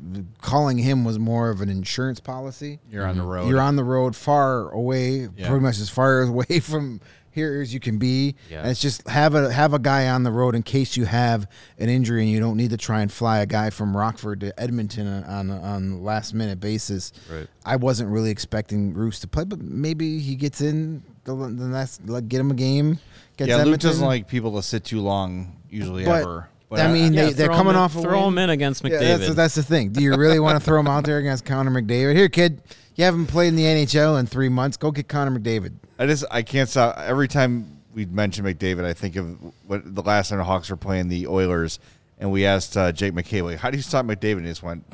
[0.43, 2.79] calling him was more of an insurance policy.
[2.91, 3.49] You're on the road.
[3.49, 5.49] You're on the road far away, Yeah.
[5.49, 7.01] pretty much as far away from
[7.33, 8.35] here as you can be.
[8.51, 8.61] Yeah.
[8.61, 11.47] And it's just have a have a guy on the road in case you have
[11.79, 14.61] an injury and you don't need to try and fly a guy from Rockford to
[14.61, 17.13] Edmonton on on, on last minute basis.
[17.31, 17.47] Right.
[17.65, 22.07] I wasn't really expecting Roos to play, but maybe he gets in the, the next
[22.09, 22.99] like get him a game.
[23.37, 26.49] Gets yeah, Luke doesn't like people to sit too long usually But, ever.
[26.73, 28.29] I mean, Yeah, they, they're coming in- off a throw win.
[28.29, 29.19] him in against Yeah, McDavid.
[29.19, 29.91] that's, that's the thing.
[29.91, 32.15] Do you really want to throw him out there against Connor McDavid?
[32.15, 32.63] Here, kid,
[32.97, 34.77] you haven't played in the NHL in three months.
[34.77, 35.73] Go get Connor McDavid.
[35.99, 36.99] I just I can't stop.
[36.99, 39.37] Every time we mention McDavid, I think of
[39.67, 41.79] what the last time the Hawks were playing the Oilers,
[42.19, 44.63] and we asked uh, Jake McCabe, like, "How do you stop McDavid?" And he just
[44.63, 44.85] went,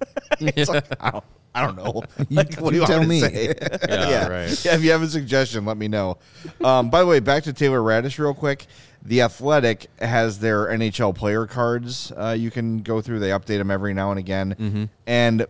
[0.40, 1.24] It's like, I, don't,
[1.54, 2.02] "I don't know.
[2.30, 3.22] Like, what do you you tell want me.
[3.22, 3.54] me to say?"
[3.88, 4.64] Yeah, right.
[4.64, 6.18] Yeah, if you have a suggestion, let me know.
[6.62, 8.66] Um, by the way, back to Taylor Raddysh real quick.
[9.02, 13.20] The Athletic has their NHL player cards uh, you can go through.
[13.20, 14.56] They update them every now and again.
[14.58, 14.84] Mm-hmm.
[15.06, 15.46] And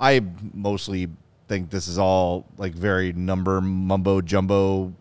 [0.00, 0.20] I
[0.52, 1.08] mostly
[1.48, 4.92] think this is all like very number mumbo jumbo.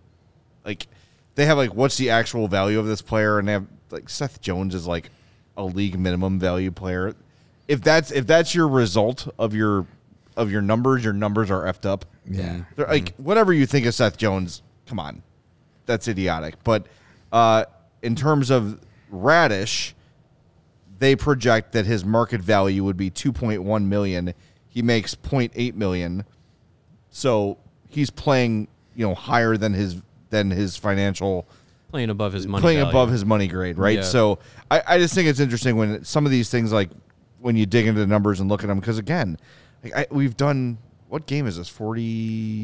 [0.64, 0.88] Like
[1.36, 4.42] they have like what's the actual value of this player, and they have like Seth
[4.42, 5.10] Jones is like
[5.58, 7.14] a league minimum value player.
[7.68, 9.86] If that's if that's your result of your
[10.38, 12.06] of your numbers, your numbers are effed up.
[12.26, 12.62] Yeah.
[12.76, 15.24] They're, like whatever you think of Seth Jones, come on,
[15.86, 16.56] that's idiotic.
[16.64, 16.88] But
[17.32, 17.66] uh,
[18.02, 18.80] in terms of
[19.12, 19.94] Raddysh,
[21.00, 24.34] they project that his market value would be 2.1 million.
[24.76, 26.26] He makes 0.8 million,
[27.10, 27.58] so
[27.88, 30.02] he's playing you know higher than his
[30.32, 31.48] than his financial
[31.92, 32.62] playing above his money.
[32.62, 32.90] playing value.
[32.90, 34.00] above his money grade, right?
[34.00, 34.04] Yeah.
[34.04, 36.90] So I, I just think it's interesting when some of these things, like
[37.40, 39.38] when you dig into the numbers and look at them, because again,
[39.82, 42.64] like I, we've done what game is this 40,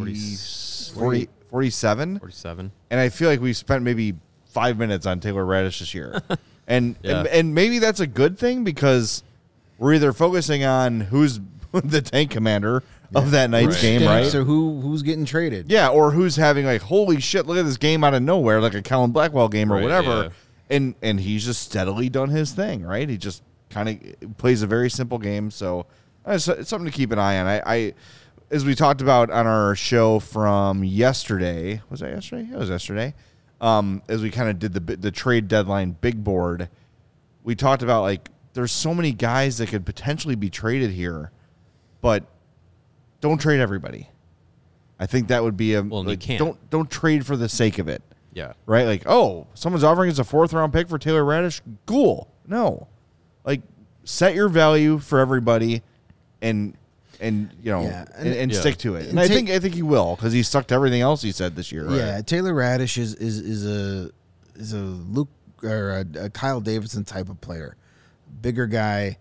[1.00, 2.20] 40 47?
[2.20, 2.72] forty-seven.
[2.90, 4.16] and I feel like we spent maybe
[4.50, 6.22] five minutes on Taylor Raddysh this year,
[6.68, 7.20] and, Yeah.
[7.20, 9.24] and and maybe that's a good thing because
[9.78, 11.40] we're either focusing on who's
[11.84, 12.84] the tank commander
[13.16, 13.82] of that night's Right.
[13.82, 14.26] game, right?
[14.28, 15.70] So who who's getting traded?
[15.72, 18.74] Yeah, or who's having like, holy shit, look at this game out of nowhere, like
[18.74, 20.24] a Colin Blackwell game or Right, whatever.
[20.24, 20.30] yeah.
[20.70, 23.08] And and he's just steadily done his thing, right?
[23.10, 25.52] He just kind of plays a very simple game.
[25.52, 25.86] So
[26.28, 27.48] uh, it's, it's something to keep an eye on.
[27.48, 27.94] I, I
[28.50, 32.48] as we talked about on our show from yesterday, was that yesterday?
[32.52, 33.14] It was yesterday.
[33.60, 36.70] Um, as we kind of did the bi- the trade deadline big board,
[37.44, 41.32] we talked about like there's so many guys that could potentially be traded here,
[42.02, 42.24] but
[43.22, 44.10] don't trade everybody.
[45.00, 46.40] I think that would be a Well, and you like, can't.
[46.40, 48.02] don't don't trade for the sake of it,
[48.34, 48.54] Yeah.
[48.66, 48.86] right?
[48.86, 51.62] Like, oh, someone's offering us a fourth round pick for Taylor Raddysh.
[51.86, 52.28] Cool.
[52.48, 52.88] No,
[53.46, 53.62] like
[54.04, 55.82] set your value for everybody,
[56.42, 56.76] and
[57.20, 58.60] and you know Yeah, and, and- and Yeah.
[58.60, 59.02] stick to it.
[59.10, 61.32] And And I think I think he will because he stuck to everything else he
[61.32, 61.90] said this year.
[61.90, 64.12] Yeah, Taylor Raddysh is is is a
[64.56, 65.30] is a Luke
[65.64, 67.76] or a, a Kyle Davidson type of player,
[68.42, 69.18] bigger guy,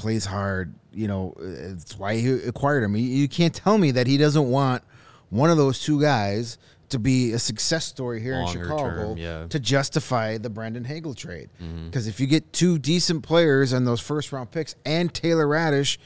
[0.00, 0.74] plays hard.
[0.92, 2.96] You know, it's why he acquired him.
[2.96, 4.82] You, can't tell me that he doesn't want
[5.28, 9.18] one of those two guys to be a success story here Longer in Chicago term,
[9.18, 9.46] yeah.
[9.48, 11.50] to justify the Brandon Hagel trade.
[11.62, 11.86] Mm-hmm.
[11.86, 15.98] Because if you get two decent players and those first round picks and Taylor Raddysh,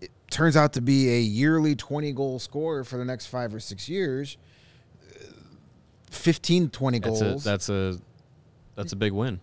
[0.00, 3.60] it turns out to be a yearly 20 goal scorer for the next five or
[3.60, 4.36] six years.
[6.10, 7.46] 15, 20 That's goals.
[7.46, 7.98] a that's a
[8.74, 9.40] that's a big win.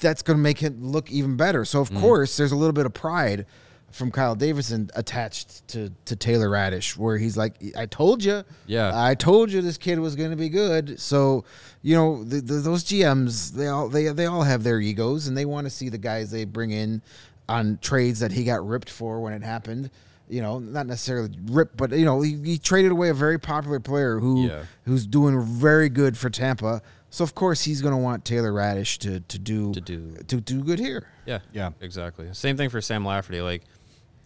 [0.00, 1.64] That's going to make it look even better.
[1.64, 2.00] So, of Mm-hmm.
[2.00, 3.46] course, there's a little bit of pride
[3.90, 8.42] from Kyle Davidson attached to, to Taylor Raddysh, where he's like, I told you.
[8.66, 8.90] Yeah.
[8.94, 10.98] I told you this kid was going to be good.
[10.98, 11.44] So,
[11.82, 15.36] you know, the, the, those GMs, they all, they, they all have their egos and
[15.36, 17.02] they want to see the guys they bring in
[17.50, 19.90] on trades that he got ripped for when it happened.
[20.26, 23.78] You know, not necessarily ripped, but you know, he, he traded away a very popular
[23.80, 24.62] player who Yeah.
[24.86, 26.80] who's doing very good for Tampa.
[27.14, 30.40] So of course he's going to want Taylor Raddysh to to do To do- to
[30.40, 31.06] do good here.
[31.26, 31.40] Yeah.
[31.52, 31.70] Yeah.
[31.82, 32.28] Exactly.
[32.32, 33.42] Same thing for Sam Lafferty.
[33.42, 33.62] Like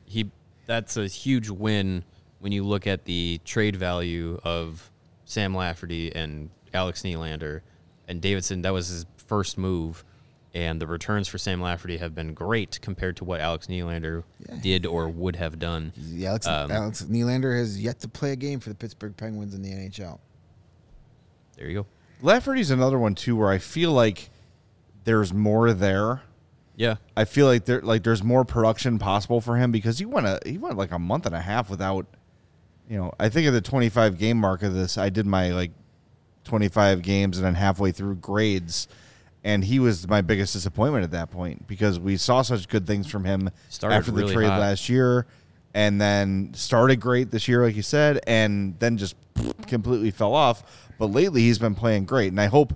[0.04, 0.30] he
[0.66, 2.04] that's a huge win
[2.38, 4.88] when you look at the trade value of
[5.24, 7.62] Sam Lafferty and Alex Nylander
[8.06, 8.62] and Davidson.
[8.62, 10.04] That was his first move.
[10.54, 14.22] And the returns for Sam Lafferty have been great compared to what Alex Nylander
[14.62, 15.92] did or would have done.
[15.96, 19.54] Yeah, Alex, Um, Alex Nylander has yet to play a game for the Pittsburgh Penguins
[19.54, 20.18] in the NHL.
[21.56, 21.86] There you go.
[22.22, 24.30] Lafferty's another one too, where I feel like
[25.04, 26.22] there's more there.
[26.76, 26.96] Yeah.
[27.16, 30.40] I feel like there like there's more production possible for him because he went a
[30.44, 32.06] he went like a month and a half without
[32.88, 35.72] you know, I think at the 25 game mark of this, I did my like
[36.44, 38.86] 25 games and then halfway through grades
[39.42, 43.06] and he was my biggest disappointment at that point because we saw such good things
[43.06, 44.60] from him Started after the really trade hot.
[44.60, 45.26] last year
[45.76, 49.14] and then started great this year like you said and then just
[49.66, 52.72] completely fell off but lately he's been playing great and I hope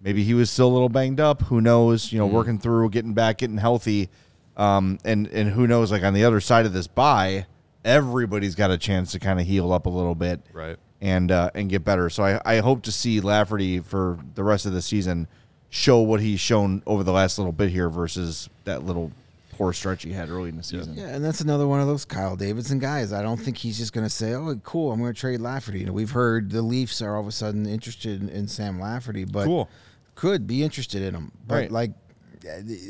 [0.00, 1.42] maybe he was still a little banged up.
[1.42, 2.12] Who knows?
[2.12, 4.08] You know, working through, getting back, getting healthy,
[4.56, 5.92] um, and and who knows?
[5.92, 7.46] Like on the other side of this buy,
[7.84, 10.40] everybody's got a chance to kind of heal up a little bit.
[10.52, 10.76] Right.
[11.00, 12.10] and uh, and get better.
[12.10, 15.28] So I, I hope to see Lafferty for the rest of the season
[15.68, 19.12] show what he's shown over the last little bit here versus that little
[19.60, 20.94] poor stretch he had early in the season.
[20.96, 23.12] Yeah, and that's another one of those Kyle Davidson guys.
[23.12, 25.80] I don't think he's just going to say, "Oh, cool, I'm going to trade Lafferty."
[25.80, 28.80] You know, we've heard the Leafs are all of a sudden interested in, in Sam
[28.80, 29.68] Lafferty, but Cool.
[30.14, 31.32] could be interested in him.
[31.46, 31.70] But Right.
[31.70, 31.90] like,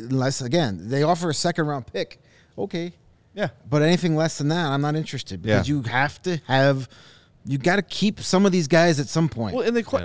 [0.09, 2.21] unless again they offer a second round pick,
[2.57, 2.93] okay,
[3.35, 3.49] Yeah.
[3.69, 5.75] but anything less than that, I'm not interested because Yeah.
[5.75, 6.89] you have to have,
[7.45, 9.57] you got to keep some of these guys at some point.
[9.57, 9.97] Well, and they qu-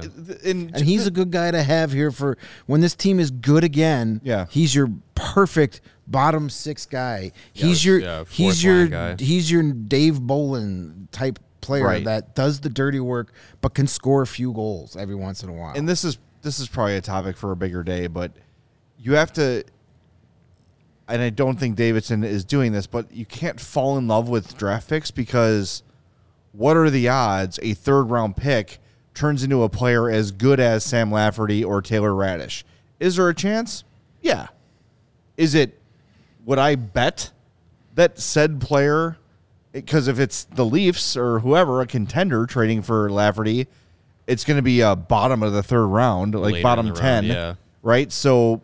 [0.43, 3.63] and, and he's a good guy to have here for when this team is good
[3.63, 4.19] again.
[4.23, 4.47] Yeah.
[4.49, 7.31] he's your perfect bottom six guy.
[7.53, 9.15] he's your yeah, he's your guy.
[9.17, 12.05] he's your Dave Bolland type player Right.
[12.05, 15.53] that does the dirty work but can score a few goals every once in a
[15.53, 15.73] while.
[15.75, 18.31] and this is this is probably a topic for a bigger day, but
[18.99, 19.63] you have to.
[21.07, 24.57] And I don't think Davidson is doing this, but you can't fall in love with
[24.57, 25.81] draft picks because
[26.51, 28.79] what are the odds a third round pick
[29.13, 32.63] turns into a player as good as Sam Lafferty or Taylor Raddysh?
[32.99, 33.83] Is there a chance?
[34.21, 34.47] Yeah.
[35.37, 35.79] Is it?
[36.45, 37.31] Would I bet
[37.95, 39.17] that said player?
[39.71, 43.67] Because if it's the Leafs or whoever, a contender trading for Lafferty,
[44.25, 47.01] it's going to be a bottom of the third round, like Later bottom the round,
[47.01, 47.55] ten, yeah.
[47.83, 48.09] right?
[48.11, 48.61] So,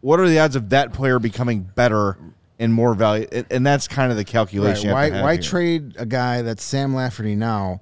[0.00, 2.16] what are the odds of that player becoming better
[2.58, 3.26] and more value?
[3.30, 4.84] And- And that's kind of the Right, calculation.
[4.84, 5.42] you have Why to have why here.
[5.42, 7.80] trade a guy that's Sam Lafferty now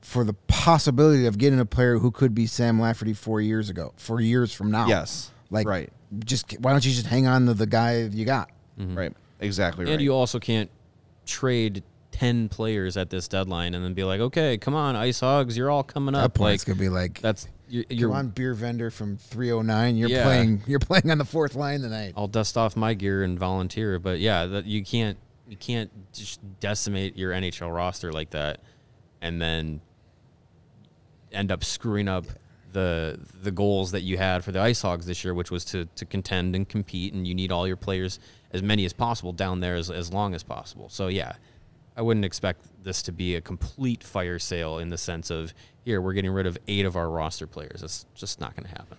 [0.00, 3.92] for the possibility of getting a player who could be Sam Lafferty four years ago,
[3.96, 4.88] four years from now?
[4.88, 5.90] Yes, like right.
[6.24, 8.50] Just why don't you just hang on to the guy you got?
[8.78, 8.96] Mm-hmm.
[8.96, 9.12] Right.
[9.40, 9.92] Exactly right.
[9.94, 10.70] And you also can't
[11.26, 11.82] trade
[12.12, 15.70] ten players at this deadline and then be like, okay, come on, Ice Hogs, you're
[15.70, 16.34] all coming At that up.
[16.34, 19.96] point, Like it's gonna be like that's you're, you're Come on, beer vendor from 309.
[19.96, 20.22] You're Yeah.
[20.22, 20.62] playing.
[20.68, 22.14] You're playing on the fourth line tonight.
[22.16, 23.98] I'll dust off my gear and volunteer.
[23.98, 28.60] But yeah, that you can't you can't just decimate your NHL roster like that,
[29.20, 29.80] and then
[31.32, 32.24] end up screwing up
[32.76, 35.86] the the goals that you had for the Ice Hogs this year, which was to
[35.96, 38.20] to contend and compete, and you need all your players
[38.52, 40.88] as many as possible down there as as long as possible.
[40.88, 41.32] So yeah.
[41.98, 46.02] I wouldn't expect this to be a complete fire sale in the sense of here
[46.02, 47.80] we're getting rid of eight of our roster players.
[47.80, 48.98] That's just not going to happen.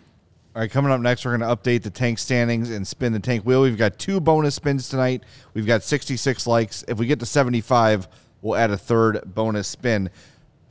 [0.56, 3.20] All right, coming up next, we're going to update the tank standings and spin the
[3.20, 3.62] tank wheel.
[3.62, 5.22] We've got two bonus spins tonight.
[5.54, 6.84] We've got 66 likes.
[6.88, 8.08] If we get to 75,
[8.42, 10.10] we'll add a third bonus spin.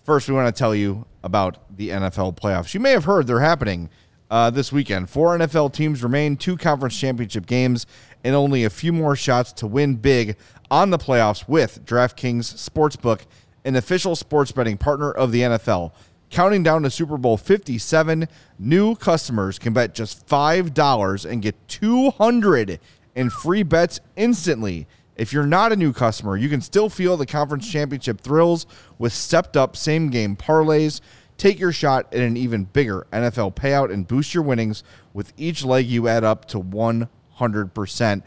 [0.07, 2.75] First, we want to tell you about the NFL playoffs.
[2.75, 3.91] You may have heard they're happening
[4.31, 5.11] uh, this weekend.
[5.11, 7.87] Four NFL teams remain, two conference championship games,
[8.23, 10.37] and only a few more shots to win big
[10.71, 13.23] on the playoffs with DraftKings Sportsbook,
[13.65, 15.91] an official sports betting partner of the NFL.
[16.31, 18.29] Counting down to Super Bowl 57,
[18.61, 22.79] new customers can bet just $5 and get 200
[23.17, 24.87] in free bets instantly.
[25.17, 28.67] If you're not a new customer, you can still feel the conference championship thrills
[28.99, 31.01] with stepped up same game parlays.
[31.39, 35.65] Take your shot at an even bigger NFL payout and boost your winnings with each
[35.65, 38.23] leg you add up to 100%.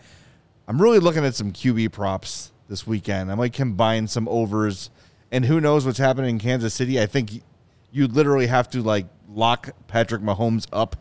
[0.67, 3.31] I'm really looking at some QB props this weekend.
[3.31, 4.89] I might combine some overs,
[5.31, 7.01] and who knows what's happening in Kansas City.
[7.01, 7.43] I think
[7.91, 10.95] you literally have to like lock Patrick Mahomes up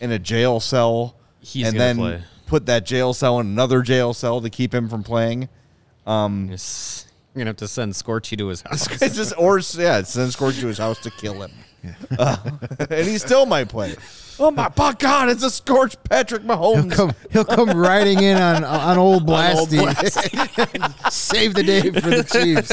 [0.00, 2.22] in a jail cell He's and then play.
[2.52, 5.48] Put that jail cell in another jail cell to keep him from playing.
[6.06, 8.86] It's- You're gonna have to send Scorchy to his house.
[9.00, 11.50] It's just or yeah, send Scorchy to his house to kill him,
[12.18, 12.36] Uh,
[12.90, 13.94] and he still might play.
[14.44, 15.28] Oh my, by God!
[15.28, 16.90] It's a scorched Patrick He'll Mahomes.
[16.92, 17.12] come.
[17.30, 19.78] He'll come riding in on on old old Blasty.
[21.12, 22.72] Save the day for the Chiefs.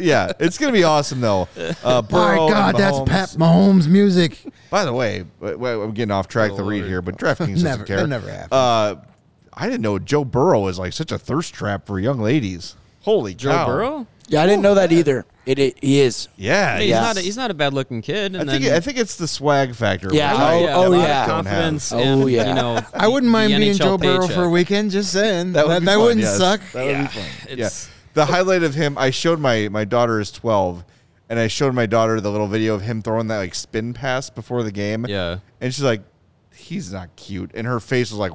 [0.00, 1.48] yeah, it's gonna be awesome though.
[1.84, 4.38] Uh, My God, that's Pat Mahomes music.
[4.70, 7.86] By the way, I'm getting off track Oh, to read here, but DraftKings Never- doesn't
[7.86, 7.96] care.
[7.98, 8.52] that never happens.
[8.52, 8.96] Uh,
[9.54, 12.74] I didn't know Joe Burrow is like such a thirst trap for young ladies.
[13.06, 13.66] Holy Joe cow.
[13.66, 14.06] Burrow?
[14.28, 15.24] Yeah, I didn't know that either.
[15.46, 16.26] It, it he is.
[16.36, 17.00] Yeah, He's yeah.
[17.00, 17.16] not.
[17.16, 18.34] A, he's not a bad looking kid.
[18.34, 20.08] I think then, I think it's the swag factor.
[20.12, 21.26] Yeah, which oh, I- oh, that yeah.
[21.26, 21.92] confidence.
[21.92, 22.48] Oh, and, yeah.
[22.48, 24.34] You know, I wouldn't mind being NHL Joe Burrow paycheck.
[24.34, 24.90] for a weekend.
[24.90, 26.36] Just saying That would, be fun, wouldn't yes.
[26.36, 26.60] suck.
[26.72, 27.58] That would Yeah, be fun.
[27.58, 27.68] Yeah.
[28.14, 30.84] The highlight of him, I showed my my daughter is 12,
[31.30, 34.28] and I showed my daughter the little video of him throwing that like spin pass
[34.30, 35.06] before the game.
[35.08, 35.38] Yeah.
[35.60, 36.02] and she's like,
[36.52, 38.32] "He's not cute," and her face was like,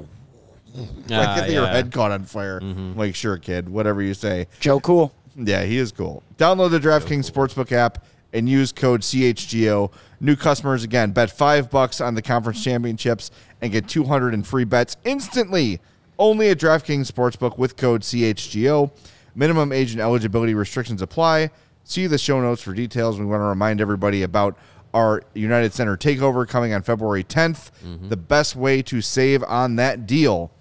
[0.75, 2.59] like Ah, I think her head caught on fire.
[2.59, 2.97] Mm-hmm.
[2.99, 4.47] Like, sure, kid, whatever you say.
[4.59, 5.13] Joe Cool.
[5.35, 6.23] Yeah, he is cool.
[6.37, 8.03] Download the DraftKings Sportsbook app
[8.33, 9.91] and use code CHGO.
[10.19, 14.65] New customers again bet five bucks on the conference championships and get 200 in free
[14.65, 15.79] bets instantly.
[16.19, 18.91] Only at DraftKings Sportsbook with code CHGO.
[19.33, 21.49] Minimum age and eligibility restrictions apply.
[21.83, 23.17] See the show notes for details.
[23.17, 24.57] We want to remind everybody about
[24.93, 27.71] our United Center takeover coming on February 10th.
[28.09, 30.51] The best way to save on that deal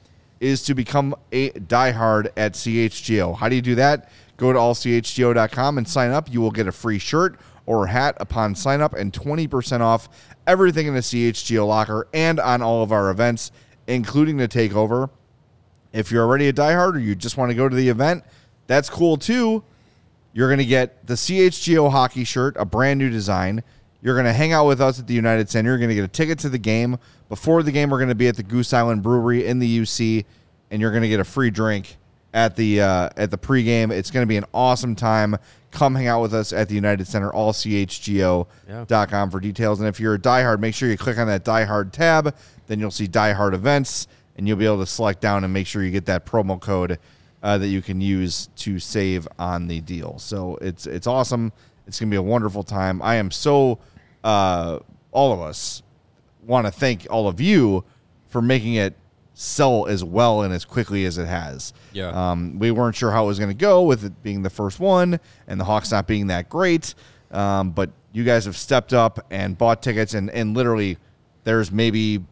[0.40, 3.36] is to become a diehard at CHGO.
[3.36, 4.10] How do you do that?
[4.36, 6.32] Go to allchgo.com and sign up.
[6.32, 10.08] You will get a free shirt or hat upon sign up and 20% off
[10.46, 13.52] everything in the CHGO locker and on all of our events,
[13.86, 15.10] including the takeover.
[15.92, 18.24] If you're already a diehard or you just want to go to the event,
[18.66, 19.62] that's cool too.
[20.32, 23.62] You're going to get the CHGO hockey shirt, a brand new design.
[24.02, 25.70] You're going to hang out with us at the United Center.
[25.70, 26.98] You're going to get a ticket to the game.
[27.28, 30.24] Before the game, we're going to be at the Goose Island Brewery in the UC,
[30.70, 31.96] and you're going to get a free drink
[32.32, 33.90] at the uh, at the pregame.
[33.90, 35.36] It's going to be an awesome time.
[35.70, 39.80] Come hang out with us at the United Center, allchgo.com for details.
[39.80, 42.34] And if you're a diehard, make sure you click on that diehard tab.
[42.66, 45.84] Then you'll see diehard events, and you'll be able to select down and make sure
[45.84, 46.98] you get that promo code
[47.42, 50.18] uh, that you can use to save on the deal.
[50.18, 51.52] So it's it's awesome.
[51.90, 53.02] It's gonna be a wonderful time.
[53.02, 53.80] I am so
[54.22, 54.78] uh,
[55.10, 55.82] all of us
[56.46, 57.84] want to thank all of you
[58.28, 58.94] for making it
[59.34, 61.72] sell as well and as quickly as it has.
[61.92, 62.08] Yeah.
[62.10, 64.78] Um, we weren't sure how it was going to go with it being the first
[64.78, 65.18] one
[65.48, 66.94] and the Hawks not being that great.
[67.32, 70.98] Um, but you guys have stepped up and bought tickets, and, and literally,
[71.44, 72.24] there's maybe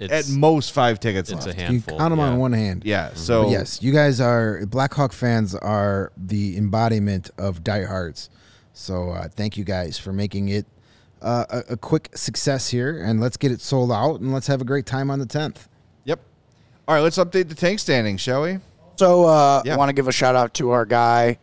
[0.00, 1.60] at most five tickets it's a left.
[1.60, 1.98] You handful.
[1.98, 2.26] count them yeah.
[2.26, 2.82] on one hand.
[2.84, 3.14] Yeah.
[3.14, 8.30] So But yes, you guys are Blackhawk fans are the embodiment of diehards.
[8.72, 10.66] So uh, thank you guys for making it
[11.22, 14.60] uh, a, a quick success here, and let's get it sold out, and let's have
[14.60, 15.68] a great time on the tenth.
[16.04, 16.20] Yep.
[16.86, 18.58] All right, let's update the tank standings, shall we?
[18.96, 19.74] So uh, Yeah.
[19.74, 21.38] I want to give a shout out to our guy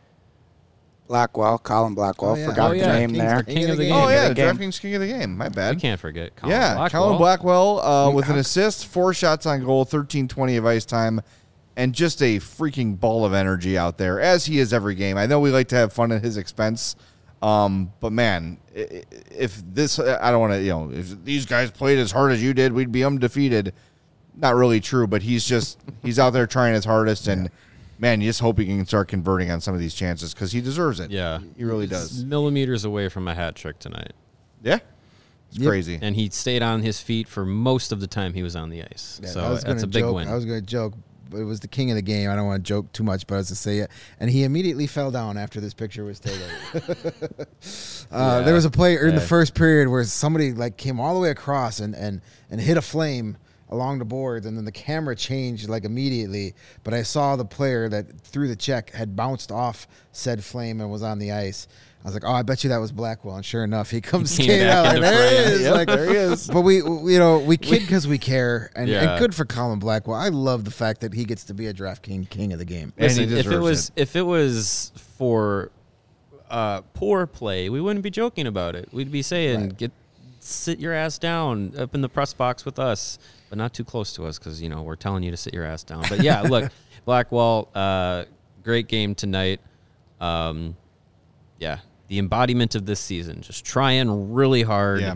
[1.12, 2.32] Blackwell, Colin Blackwell.
[2.32, 2.46] Oh, yeah.
[2.48, 3.38] Forgot Oh, the name King's there.
[3.42, 3.92] the king of the game.
[3.94, 4.56] Oh King yeah, the the game.
[4.58, 5.38] DraftKings King of the Game.
[5.38, 5.80] My We bad.
[5.82, 6.36] can't forget.
[6.38, 7.04] Colin yeah, Blackwell.
[7.04, 11.20] Colin Blackwell uh, with an assist, four shots on goal, thirteen twenty of ice time,
[11.76, 15.18] and just a freaking ball of energy out there, as he is every game.
[15.18, 16.96] I know we like to have fun at his expense,
[17.42, 19.04] um, but man, i- i-
[19.38, 22.42] if this, I don't want to, you know, if these guys played as hard as
[22.42, 23.74] you did, we'd be undefeated.
[24.38, 27.50] Not really true, but he's just he's out there trying his hardest, and
[28.02, 30.60] man, you just hope he can start converting on some of these chances because he
[30.60, 31.10] deserves it.
[31.12, 32.26] Yeah, he really It's does.
[32.26, 34.12] Millimeters away from a hat trick tonight,
[34.64, 34.80] Yeah,
[35.50, 35.68] it's Yep.
[35.70, 36.00] crazy.
[36.02, 38.82] and he stayed on his feet for most of the time he was on the
[38.84, 39.20] ice.
[39.24, 40.28] Yeah, I so was that's gonna a big joke, win.
[40.28, 40.94] I was going to joke,
[41.30, 42.30] but it was the king of the game.
[42.30, 43.92] I don't want to joke too much, but I was to say it.
[44.20, 46.42] And he immediately fell down after this picture was taken.
[46.74, 47.44] uh,
[48.12, 48.42] Yeah.
[48.42, 51.30] There was a play in the first period where somebody like came all the way
[51.30, 53.38] across and and and hit a flame
[53.72, 56.54] along the boards, and then the camera changed like immediately.
[56.84, 60.92] But I saw the player that threw the check had bounced off said flame and
[60.92, 61.68] was on the ice.
[62.04, 64.36] I was like, "Oh, I bet you that was Blackwell." And sure enough, he comes
[64.36, 64.86] came skating out.
[64.86, 65.62] Like, there he is.
[65.62, 66.48] Yep, like, there he is.
[66.54, 69.12] But we, we- you know, we kid because we care, and, Yeah.
[69.12, 70.18] and good for Colin Blackwell.
[70.18, 72.66] I love the fact that he gets to be a draft king, king of the
[72.66, 72.92] game.
[72.98, 74.02] And he Listen, if it was it.
[74.02, 75.72] if it was for
[76.50, 78.90] uh, poor play, we wouldn't be joking about it.
[78.92, 79.78] We'd be saying, Right.
[79.78, 79.92] "Get
[80.40, 83.20] sit your ass down up in the press box with us,
[83.52, 85.66] but not too close to us because you know we're telling you to sit your
[85.66, 86.72] ass down." But yeah, look,
[87.06, 88.24] Blackwell, uh,
[88.64, 89.60] great game tonight.
[90.22, 90.78] Um,
[91.60, 95.16] yeah, the embodiment of this season, just trying really hard, Yeah.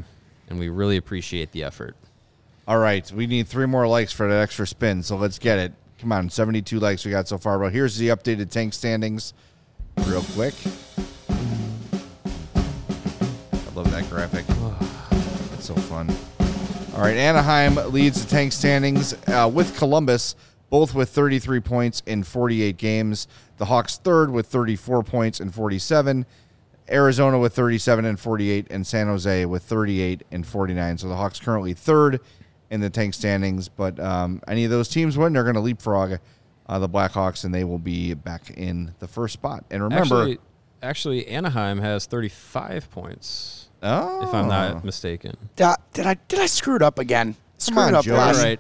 [0.50, 1.96] and we really appreciate the effort.
[2.68, 5.72] All right, we need three more likes for that extra spin, so let's get it.
[6.00, 7.58] Come on, 72 likes we got so far.
[7.58, 9.34] But here's the updated tank standings,
[10.06, 10.54] real quick.
[12.50, 14.46] I love that graphic.
[15.54, 16.10] It's so fun.
[16.96, 20.34] All right, Anaheim leads the tank standings uh, with Columbus,
[20.70, 23.28] both with 33 points in 48 games.
[23.58, 26.26] The Hawks third with 34 points in 47.
[26.90, 30.98] Arizona with 37 and 48, and San Jose with 38 and 49.
[31.00, 32.22] So the Hawks currently third
[32.70, 33.68] in the tank standings.
[33.68, 36.20] But um, any of those teams win, they're going to leapfrog
[36.68, 39.66] uh, the Blackhawks, and they will be back in the first spot.
[39.70, 40.38] And remember, Actually,
[40.82, 44.82] actually, Anaheim has 35 points, oh, if I'm not oh.
[44.84, 45.38] mistaken.
[45.56, 47.36] Did I, did I did I screw it up again?
[47.58, 48.16] Screwed on, up Joe.
[48.16, 48.40] last.
[48.40, 48.60] All right.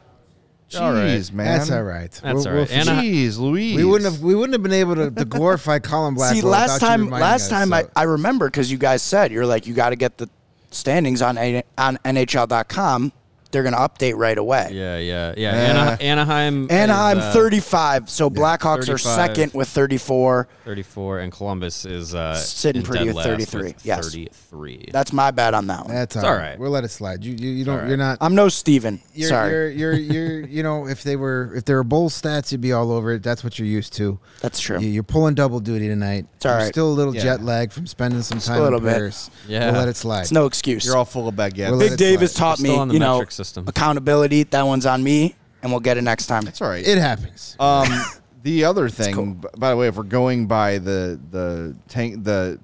[0.69, 1.31] Jeez, All right.
[1.31, 2.11] man, That's all right.
[2.11, 2.67] That's all right.
[2.67, 3.75] fix- Ana- Jeez, Louise.
[3.75, 6.41] we wouldn't have we wouldn't have been able to, to glorify Colin Blackwell.
[6.41, 8.77] See, last without you time, reminding last us, time I, so- I remember because you
[8.79, 10.27] guys said you're like you got to get the
[10.71, 13.11] standings on A- on NHL.com.
[13.55, 14.67] They're gonna update right away.
[14.73, 15.49] Yeah, yeah, yeah.
[15.51, 16.67] Uh, Ana- Anaheim.
[16.69, 19.15] Anaheim is, uh, 35, so Blackhawks are 35.
[19.15, 20.49] second with 34.
[20.65, 24.11] 34, and Columbus is uh, Sitting is pretty dead with last 33, with yes.
[24.11, 24.89] 33.
[24.91, 25.93] That's my bad on that one.
[25.95, 26.49] that's It's all all right.
[26.49, 26.59] right.
[26.59, 27.23] We'll let it slide.
[27.23, 27.75] You you, you don't.
[27.75, 27.87] all right.
[27.87, 28.17] You're not.
[28.19, 28.99] I'm no Steven.
[29.13, 29.93] You're, Sorry, You're, you're,
[30.39, 33.13] you're, you know, if they were, if there were bowl stats, you'd be all over
[33.13, 33.23] it.
[33.23, 34.19] That's what you're used to.
[34.41, 34.79] that's true.
[34.79, 36.25] You- You're pulling double duty tonight.
[36.35, 36.67] It's all You're right.
[36.73, 37.21] Still a little Yeah.
[37.23, 38.59] jet lag from spending some time.
[38.59, 38.93] a little bit.
[38.95, 39.29] Paris.
[39.47, 39.71] Yeah.
[39.71, 40.21] We'll let it slide.
[40.21, 40.85] It's no excuse.
[40.85, 41.69] You're all full of baguettes.
[41.71, 43.67] We'll Big Dave has taught me, on the you know, metric system.
[43.67, 44.43] accountability.
[44.43, 46.43] That one's on me, and we'll get it next time.
[46.43, 46.85] That's all right.
[46.85, 47.55] it happens.
[47.59, 47.87] Um,
[48.43, 49.25] the other thing, cool.
[49.27, 52.59] b- by the way, if we're going by the the tank the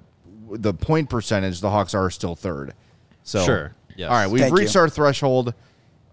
[0.50, 2.74] the point percentage, the Hawks are still third.
[3.22, 4.08] So Sure, yes.
[4.10, 4.80] All right, we've Thank reached you.
[4.80, 5.54] our threshold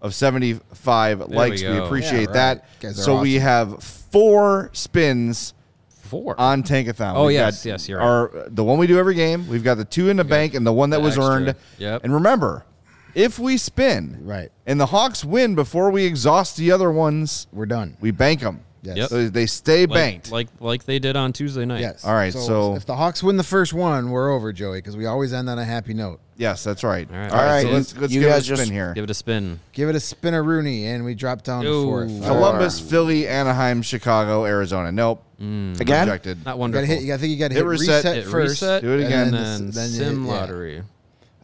[0.00, 1.62] of seventy five likes.
[1.62, 2.32] We, we appreciate Yeah, right.
[2.34, 2.80] that.
[2.80, 5.52] Guys are So we have four spins
[5.88, 6.34] four.
[6.40, 7.14] on Tankathon.
[7.16, 8.06] Oh, We've yes, yes, you're right.
[8.06, 9.46] Our the one we do every game.
[9.48, 11.34] We've got the two in the bank and the one that The was extra.
[11.34, 11.54] earned.
[11.78, 12.04] Yep.
[12.04, 12.64] And remember,
[13.14, 14.50] if we spin Right.
[14.66, 17.96] and the Hawks win before we exhaust the other ones, We're done.
[18.00, 18.60] we bank them.
[18.82, 18.96] Yes.
[18.96, 19.08] Yep.
[19.10, 20.32] So they stay like, banked.
[20.32, 21.82] like like they did on Tuesday night.
[21.82, 22.02] Yes.
[22.02, 25.04] All right, so- if the Hawks win the first one, we're over, Joey, because we
[25.04, 26.18] always end on a happy note.
[26.38, 27.06] yes, that's right.
[27.12, 27.30] All right.
[27.30, 27.56] All right.
[27.56, 28.94] All So let's, let's you give it a guys spin just here.
[28.94, 29.60] Give it a spin.
[29.74, 31.84] Give it a spin a Rooney, and we drop down to Ooh.
[31.84, 32.10] fourth.
[32.10, 32.26] Four.
[32.28, 34.90] Columbus, Philly, Anaheim, Chicago, Arizona.
[34.90, 35.22] Nope.
[35.38, 35.76] Again?
[36.08, 36.38] Rejected.
[36.38, 36.86] Not You gotta wonderful.
[36.86, 37.00] hit.
[37.02, 37.96] You gotta think you gotta Hit hit, reset.
[38.04, 38.50] reset, Hit first.
[38.62, 39.26] reset, Do it again.
[39.28, 40.32] and And then, then you- sim yeah.
[40.32, 40.82] lottery.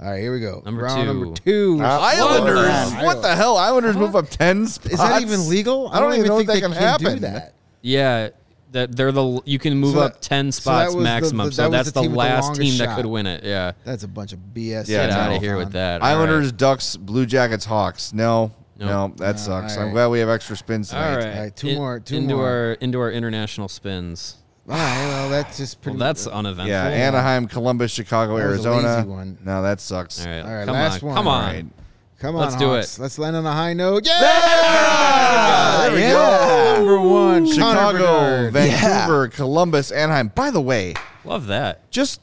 [0.00, 0.62] All right, here we go.
[0.64, 1.06] Number Round two.
[1.06, 1.78] number two.
[1.80, 2.92] Uh, Islanders.
[2.92, 3.04] man.
[3.04, 3.56] What the hell?
[3.56, 4.92] Islanders move up 10 spots.
[4.92, 5.88] Is that even legal?
[5.88, 7.20] I don't, even know think that they can, Do happen.
[7.22, 7.54] that.
[7.80, 8.28] Yeah,
[8.72, 11.46] that they're the you can move So up ten spots was the- maximum.
[11.46, 12.96] the- so that was that's the the, team the last longest team that shot.
[12.96, 13.44] could win it.
[13.44, 13.72] Yeah.
[13.84, 14.88] That's a bunch of BS.
[14.88, 16.02] Yeah, Get out of here with that.
[16.02, 16.14] All right.
[16.14, 18.12] Islanders, Ducks, Blue Jackets, Hawks.
[18.12, 18.88] No, Nope.
[18.88, 19.76] no, that No, sucks.
[19.78, 21.16] all I'm glad we have extra spins tonight.
[21.16, 21.34] right.
[21.36, 22.46] All right, two In- more, two into more.
[22.48, 24.34] our into our international spins.
[24.68, 25.98] All right, well, that's just Well, pretty.
[26.00, 26.68] that's uneventful.
[26.68, 28.96] Yeah, Anaheim, Columbus, Chicago, That was a Arizona.
[28.96, 29.38] lazy one.
[29.44, 30.24] No, that sucks.
[30.24, 30.40] All right.
[30.40, 31.06] All right, come last on.
[31.08, 31.16] one.
[31.16, 31.44] Come on.
[31.44, 31.66] All right.
[32.18, 32.98] Come on, let's do Hawks.
[32.98, 33.02] it.
[33.02, 34.06] Let's land on a high note.
[34.06, 36.74] Yeah, Ah, there we go.
[36.78, 37.98] Number one, Connor Chicago,
[38.50, 38.52] Bedard.
[38.54, 40.32] Vancouver, Columbus, Anaheim.
[40.34, 40.94] By the way,
[41.24, 41.88] Love that.
[41.90, 42.20] just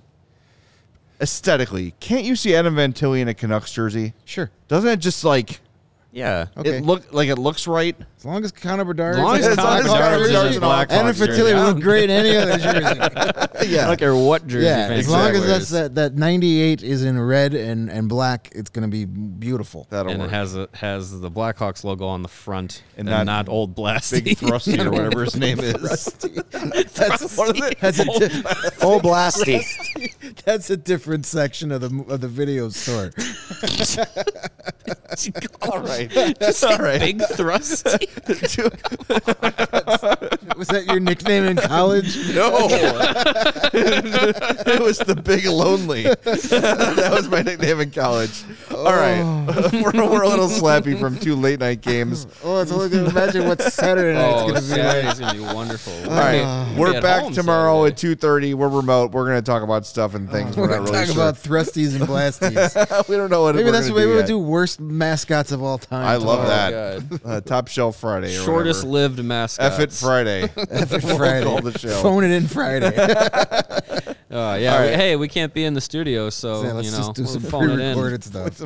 [1.22, 4.14] aesthetically, can't you see Adam Fantilli in a Canucks jersey?
[4.26, 4.50] Sure.
[4.68, 5.62] Doesn't it just like
[6.12, 6.48] Yeah.
[6.58, 6.78] Okay.
[6.78, 7.96] it look like it looks right?
[8.24, 9.16] As long as Connor Bedard.
[9.16, 10.92] As long as As long as Connor Connor Bedard's Bedard's in in a all- Blackhawks
[10.94, 13.00] and if jersey, Fantilli I would don't- look great in any other jersey.
[13.64, 13.84] Yeah.
[13.84, 14.66] I don't care what jersey.
[14.66, 18.70] yeah, as long as that's that, that 98 is in red and, and black, it's
[18.70, 19.88] going to be beautiful.
[19.90, 20.32] That'll and work.
[20.32, 23.74] it has a, has the Blackhawks logo on the front And and, not not, old
[23.74, 24.22] Blasty.
[24.24, 25.74] Big Thrusty or whatever his name is.
[25.82, 26.12] That's,
[26.94, 28.44] that's, a di-
[28.82, 29.64] Oh, blasty.
[30.46, 33.12] that's a different section of the of the video store.
[35.62, 36.16] All right.
[36.64, 37.00] All right.
[37.00, 37.88] Big thrust.
[40.58, 42.16] Was that your nickname in college?
[42.34, 42.52] No.
[43.74, 46.04] it was the big lonely.
[46.24, 48.44] that was my nickname in college.
[48.72, 49.24] All right.
[49.74, 52.28] we're, we're a little slappy from two late night games.
[52.44, 54.80] Oh, it's only going to imagine what Saturday night's oh, going to be like.
[54.80, 55.94] Saturday's gonna be wonderful.
[56.04, 56.76] All right.
[56.78, 58.14] We're Be at back home tomorrow Saturday.
[58.14, 58.54] at 2.30.
[58.54, 59.12] We're remote.
[59.12, 60.56] We're going to talk about stuff and things.
[60.56, 61.24] We're we're going not to really talk sure.
[61.24, 63.10] about thrusties and blasties.
[63.10, 65.52] we don't know what Maybe we're that's the way we do would do worst mascots
[65.52, 66.06] of all time.
[66.06, 67.00] I love tomorrow.
[67.00, 67.22] that.
[67.26, 68.36] Uh, Top Shelf Friday.
[68.38, 68.92] Or Shortest whatever.
[69.16, 69.72] lived mascot.
[69.72, 70.42] F it Friday.
[70.48, 71.46] Effing We'll Friday.
[71.46, 72.02] call the show.
[72.02, 72.92] Phone it in Friday.
[74.34, 74.80] Uh, yeah.
[74.80, 74.96] Right.
[74.96, 77.28] hey, we can't be in the studio, so Yeah, let's you know, just do we're
[77.28, 77.94] some phoning it in.
[77.96, 78.62] pre-recorded stuff.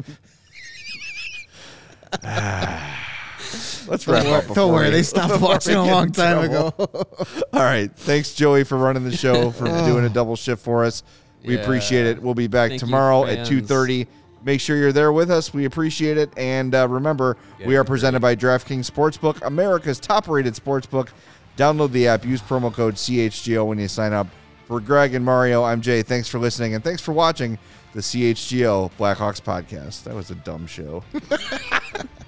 [3.87, 4.55] Let's wrap up.
[4.55, 6.73] Don't worry, they stopped before we watching a long time ago.
[6.77, 7.91] All right.
[7.95, 11.03] Thanks, Joey, for running the show, for doing a double shift for us.
[11.43, 11.61] We Yeah.
[11.63, 12.21] appreciate it.
[12.21, 14.07] We'll be back Thank you, tomorrow at 2.30.
[14.43, 15.53] Make sure you're there with us.
[15.53, 16.31] We appreciate it.
[16.37, 21.09] And uh, remember, we are presented by DraftKings Sportsbook, America's top-rated sportsbook.
[21.57, 22.23] Download the app.
[22.23, 24.27] Use promo code CHGO when you sign up.
[24.65, 26.03] For Greg and Mario, I'm Jay.
[26.03, 27.57] Thanks for listening, and thanks for watching
[27.93, 30.03] the CHGO Blackhawks podcast.
[30.03, 31.03] That was a dumb show.